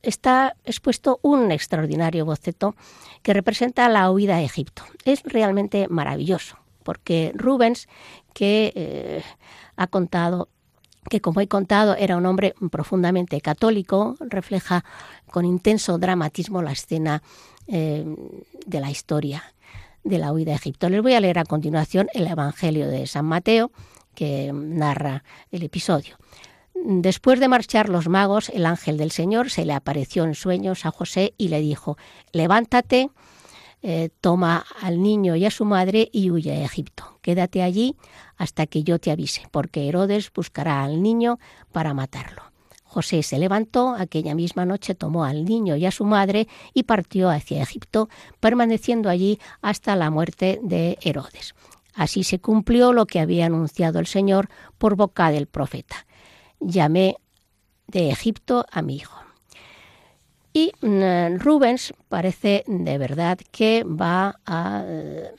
[0.01, 2.75] está expuesto un extraordinario boceto
[3.21, 4.83] que representa la huida a Egipto.
[5.03, 7.89] Es realmente maravilloso, porque Rubens,
[8.33, 9.23] que eh,
[9.79, 10.49] ha contado
[11.09, 14.83] que como he contado era un hombre profundamente católico, refleja
[15.31, 17.23] con intenso dramatismo la escena
[17.67, 18.05] eh,
[18.67, 19.43] de la historia
[20.03, 20.89] de la huida a Egipto.
[20.89, 23.71] Les voy a leer a continuación el Evangelio de San Mateo,
[24.13, 26.17] que narra el episodio.
[26.75, 30.91] Después de marchar los magos, el ángel del Señor se le apareció en sueños a
[30.91, 31.97] José y le dijo,
[32.33, 33.09] levántate,
[33.81, 37.19] eh, toma al niño y a su madre y huye a Egipto.
[37.21, 37.95] Quédate allí
[38.37, 41.39] hasta que yo te avise, porque Herodes buscará al niño
[41.71, 42.43] para matarlo.
[42.83, 47.29] José se levantó aquella misma noche, tomó al niño y a su madre y partió
[47.29, 48.09] hacia Egipto,
[48.39, 51.53] permaneciendo allí hasta la muerte de Herodes.
[51.93, 56.07] Así se cumplió lo que había anunciado el Señor por boca del profeta.
[56.59, 57.17] Llamé
[57.87, 59.19] de Egipto a mi hijo.
[60.53, 64.83] Y mm, Rubens parece de verdad que va a,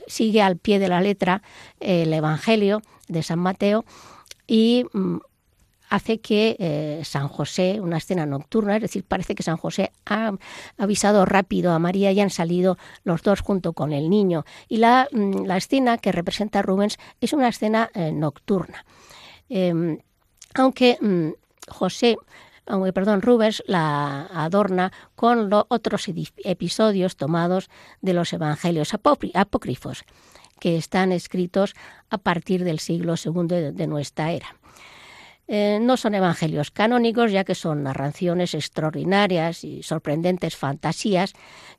[0.07, 1.43] sigue al pie de la letra
[1.81, 3.85] el Evangelio de San Mateo
[4.47, 5.19] y mm,
[5.89, 10.33] hace que eh, San José, una escena nocturna, es decir, parece que San José ha
[10.79, 14.45] avisado rápido a María y han salido los dos junto con el niño.
[14.69, 18.85] Y la, mm, escena que representa Rubens es una escena eh, nocturna.
[19.49, 19.99] Em,
[20.55, 20.99] aunque
[21.69, 22.17] José
[22.95, 26.07] perdón, Rubens la adorna con otros
[26.45, 27.69] episodios tomados
[28.01, 30.05] de los evangelios apócrifos,
[30.61, 31.75] que están escritos
[32.11, 34.57] a partir del siglo II de, nuestra era.
[35.53, 41.33] Eh, no son evangelios canónicos, ya que son narraciones extraordinarias y sorprendentes fantasías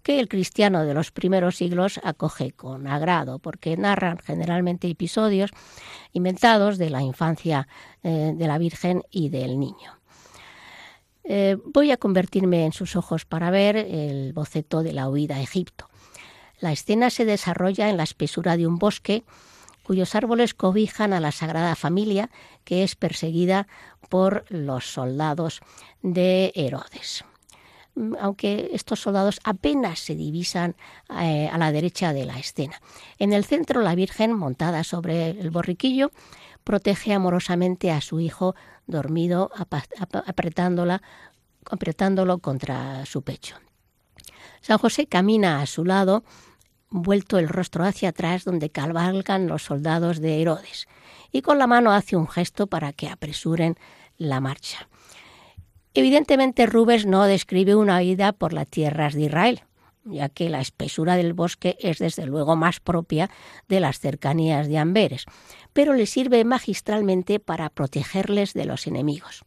[0.04, 5.52] que el cristiano de los primeros siglos acoge con agrado, porque narran generalmente episodios
[6.12, 7.70] inventados de la infancia
[8.04, 10.01] eh, de la Virgen y del niño.
[11.34, 15.42] Eh, voy a convertirme en sus ojos para ver el boceto de la huida a
[15.42, 15.88] Egipto.
[16.60, 19.24] La escena se desarrolla en la espesura de un bosque
[19.82, 22.30] cuyos árboles cobijan a la Sagrada Familia,
[22.66, 23.70] que es perseguida
[24.10, 25.62] por los soldados
[26.02, 27.24] de Herodes.
[27.96, 30.76] Mm, aunque estos soldados apenas se divisan
[31.18, 32.82] eh, a la derecha de la escena.
[33.20, 36.12] En el centro, la Virgen, montada sobre el borriquillo,
[36.64, 38.56] protege amorosamente a su hijo
[38.88, 39.52] dormido,
[40.26, 41.02] apretándola,
[41.70, 43.58] apretándolo contra su pecho.
[44.62, 46.24] San José camina a su lado,
[46.90, 50.88] vuelto el rostro hacia atrás donde cabalgan los soldados de Herodes,
[51.32, 53.78] y con la mano hace un gesto para que apresuren
[54.18, 54.88] la marcha.
[55.94, 59.64] Evidentemente Rubens no describe una ida por las tierras de Israel,
[60.04, 63.30] ya que la espesura del bosque es desde luego más propia
[63.68, 65.26] de las cercanías de Amberes,
[65.74, 69.44] pero le sirve magistralmente para protegerles de los enemigos.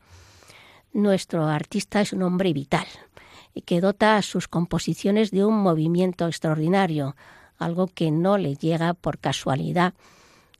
[0.93, 2.87] Nuestro artista es un hombre vital,
[3.67, 7.17] que dota a sus composiciones de un movimiento extraordinario,
[7.59, 9.95] algo que no le llega por casualidad,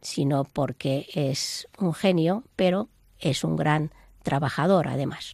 [0.01, 2.89] sino porque es un genio, pero
[3.19, 3.91] es un gran
[4.23, 5.33] trabajador además.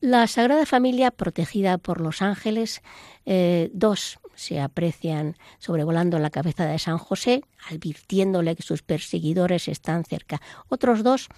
[0.00, 2.80] La Sagrada Familia, protegida por los ángeles,
[3.26, 10.04] eh, dos se aprecian sobrevolando la cabeza de San José, advirtiéndole que sus perseguidores están
[10.04, 10.40] cerca.
[10.68, 11.28] Otros dos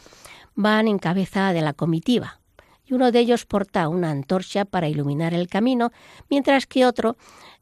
[0.54, 2.40] van en cabeza de la comitiva,
[2.86, 5.90] y uno de ellos porta una antorcha para iluminar el camino,
[6.30, 7.16] mientras que otro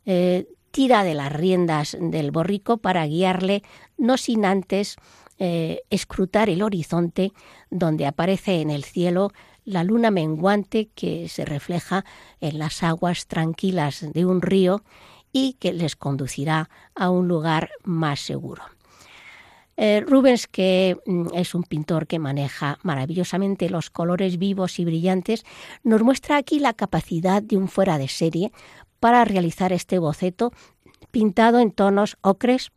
[0.05, 3.62] eh, tira de las riendas del borrico para guiarle,
[3.96, 4.96] no sin antes
[5.38, 7.32] eh, escrutar el horizonte
[7.70, 9.32] donde aparece en el cielo
[9.64, 12.04] la luna menguante que se refleja
[12.40, 14.82] en las aguas tranquilas de un río
[15.32, 18.62] y que les conducirá a un lugar más seguro.
[19.76, 25.44] Eh, Rubens, que mm, es un pintor que maneja maravillosamente los colores vivos y brillantes,
[25.82, 28.52] nos muestra aquí la capacidad de un fuera de serie
[28.98, 30.52] para realizar este boceto
[31.11, 32.72] pintado en tonos ocres,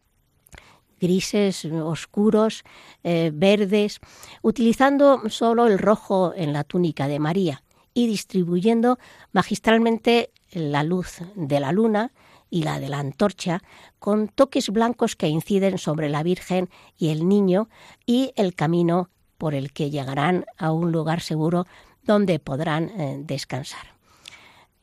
[1.03, 2.63] grises, oscuros,
[3.03, 3.99] eh, verdes,
[4.41, 8.97] utilizando solo el rojo en la túnica de María y distribuyendo
[9.33, 12.11] magistralmente la luz de la luna
[12.49, 13.61] y la de la antorcha,
[13.99, 17.67] con toques blancos que inciden sobre la Virgen y el niño
[18.05, 21.65] y el camino por el que llegarán a un lugar seguro
[22.03, 23.92] donde podrán eh, descansar.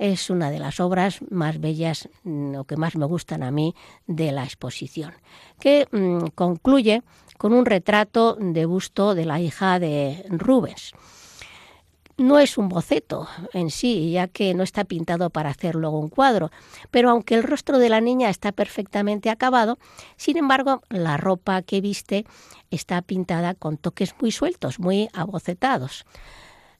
[0.01, 3.74] Es una de las obras más bellas mm, o que más me gustan a mí
[4.07, 5.12] de la exposición,
[5.61, 7.03] que mm, concluye
[7.36, 10.94] con un retrato de busto de la hija de Rubens
[12.20, 16.11] no es un boceto en sí, ya que no está pintado para hacer luego un
[16.11, 16.51] cuadro,
[16.90, 19.78] pero aunque el rostro de la niña está perfectamente acabado,
[20.16, 22.26] sin embargo, la ropa que viste
[22.70, 26.05] está pintada con toques muy sueltos, muy abocetados.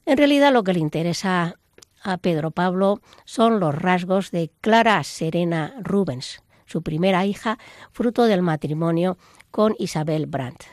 [0.05, 1.55] En realidad lo que le interesa
[2.03, 7.57] a Pedro Pablo son los rasgos de Clara Serena Rubens, su primera hija,
[7.91, 9.17] fruto del matrimonio
[9.51, 10.63] con Isabel Brandt.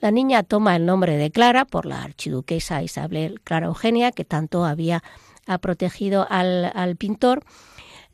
[0.00, 4.64] La niña toma el nombre de Clara por la archiduquesa Isabel Clara Eugenia, que tanto
[4.64, 5.02] había
[5.46, 7.42] ha protegido al, pintor,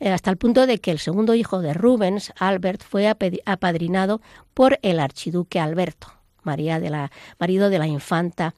[0.01, 4.21] eh, hasta el punto de que el segundo hijo de Rubens, Albert, fue apadrinado
[4.55, 6.09] por el archiduque Alberto,
[6.45, 8.55] marido de la infanta,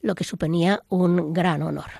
[0.00, 1.90] lo que suponía un gran honor.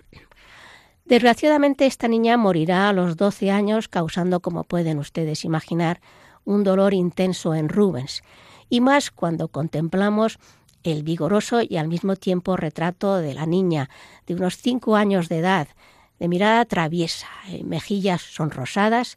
[1.05, 6.01] Desgraciadamente esta niña morirá a los 12 años, causando, como pueden ustedes imaginar,
[6.45, 8.23] un dolor intenso en Rubens,
[8.71, 10.39] y más cuando contemplamos
[10.83, 13.91] el vigoroso y al mismo tiempo retrato de la niña
[14.27, 15.69] de unos cinco años de edad,
[16.19, 19.17] de mirada traviesa, eh, mejillas sonrosadas,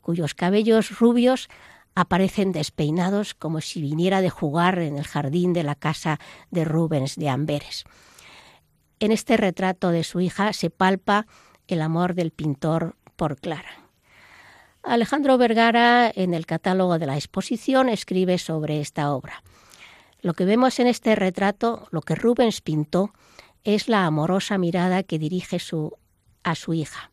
[0.00, 1.48] cuyos cabellos rubios
[1.94, 6.18] aparecen despeinados como si viniera de jugar en el jardín de la casa
[6.50, 7.84] de Rubens de Amberes.
[9.00, 11.26] En este retrato de su hija se palpa
[11.68, 13.88] el amor del pintor por Clara.
[14.82, 19.42] Alejandro Vergara, en el catálogo de la exposición, escribe sobre esta obra.
[20.20, 23.12] Lo que vemos en este retrato, lo que Rubens pintó,
[23.64, 25.56] es la amorosa mirada que dirige
[26.42, 27.10] a su hija.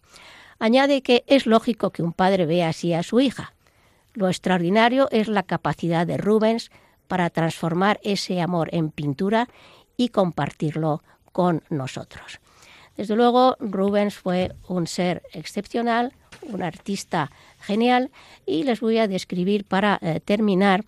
[0.60, 3.54] Añade que es lógico que un padre vea así a su hija.
[4.14, 6.70] Lo extraordinario es la capacidad de Rubens
[7.08, 9.48] para transformar ese amor en pintura
[9.96, 11.02] y compartirlo
[11.38, 12.40] con nosotros.
[12.96, 17.30] Desde luego, Rubens fue un ser excepcional, un artista
[17.60, 18.10] genial
[18.48, 20.84] y les voy a describir para eh, terminar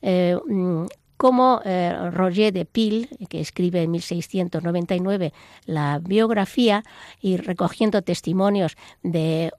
[0.00, 0.86] eh, mm,
[1.16, 5.32] cómo eh, Roger de Pile, que escribe en 1699
[5.66, 6.82] la biografía
[7.20, 9.52] y recogiendo testimonios de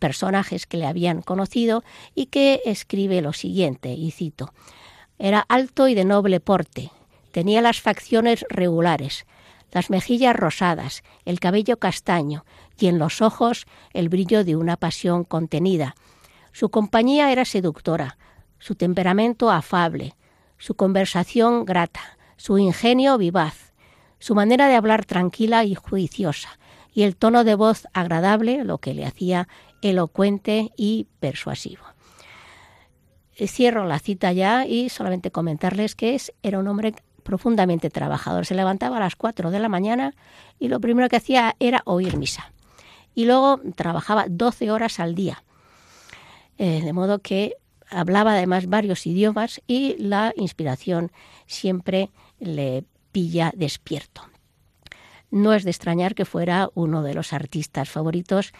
[0.00, 1.84] personajes que le habían conocido
[2.16, 4.52] y que escribe lo siguiente, y cito,
[5.20, 6.90] era alto y de noble porte,
[7.30, 9.24] tenía las facciones regulares,
[9.72, 12.44] las mejillas rosadas, el cabello castaño
[12.78, 15.96] y en los ojos el brillo de una pasión contenida.
[16.52, 18.18] Su compañía era seductora,
[18.58, 20.14] su temperamento afable,
[20.58, 23.72] su conversación grata, su ingenio vivaz,
[24.18, 26.58] su manera de hablar tranquila y juiciosa,
[26.94, 29.48] y el tono de voz agradable, lo que le hacía
[29.80, 31.82] elocuente y persuasivo.
[33.34, 38.46] Cierro la cita ya y solamente comentarles que es, era un hombre profundamente trabajador.
[38.46, 40.14] Se levantaba a las 4 de la mañana
[40.58, 42.52] y lo primero que hacía era oír misa.
[43.14, 45.42] Y luego trabajaba 12 horas al día.
[46.58, 47.56] Eh, de modo que
[47.90, 51.12] hablaba además varios idiomas y la inspiración
[51.46, 54.22] siempre le pilla despierto.
[55.30, 58.52] No es de extrañar que fuera uno de los artistas favoritos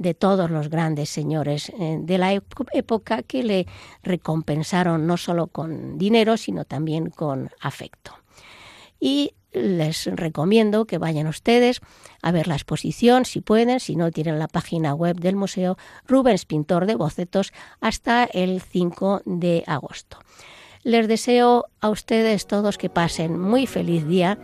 [0.00, 3.66] de todos los grandes señores eh, de la época que le
[4.02, 8.12] recompensaron no solo con dinero, sino también con afecto.
[8.98, 11.80] Y les recomiendo que vayan ustedes
[12.22, 15.76] a ver la exposición, si pueden, si no tienen la página web del museo
[16.08, 20.18] Rubens Pintor de Bocetos hasta el 5 de agosto.
[20.82, 24.38] Les deseo a ustedes todos que pasen muy feliz día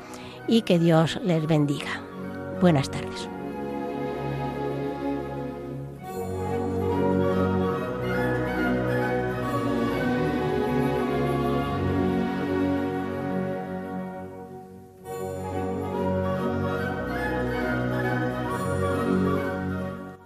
[0.46, 2.02] y que Dios les bendiga.
[2.60, 3.35] Buenas tardes.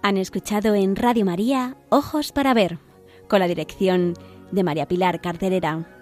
[0.03, 2.79] Han escuchado en Radio María Ojos para Ver,
[3.27, 4.15] con la dirección
[4.51, 6.00] de María Pilar Carterera.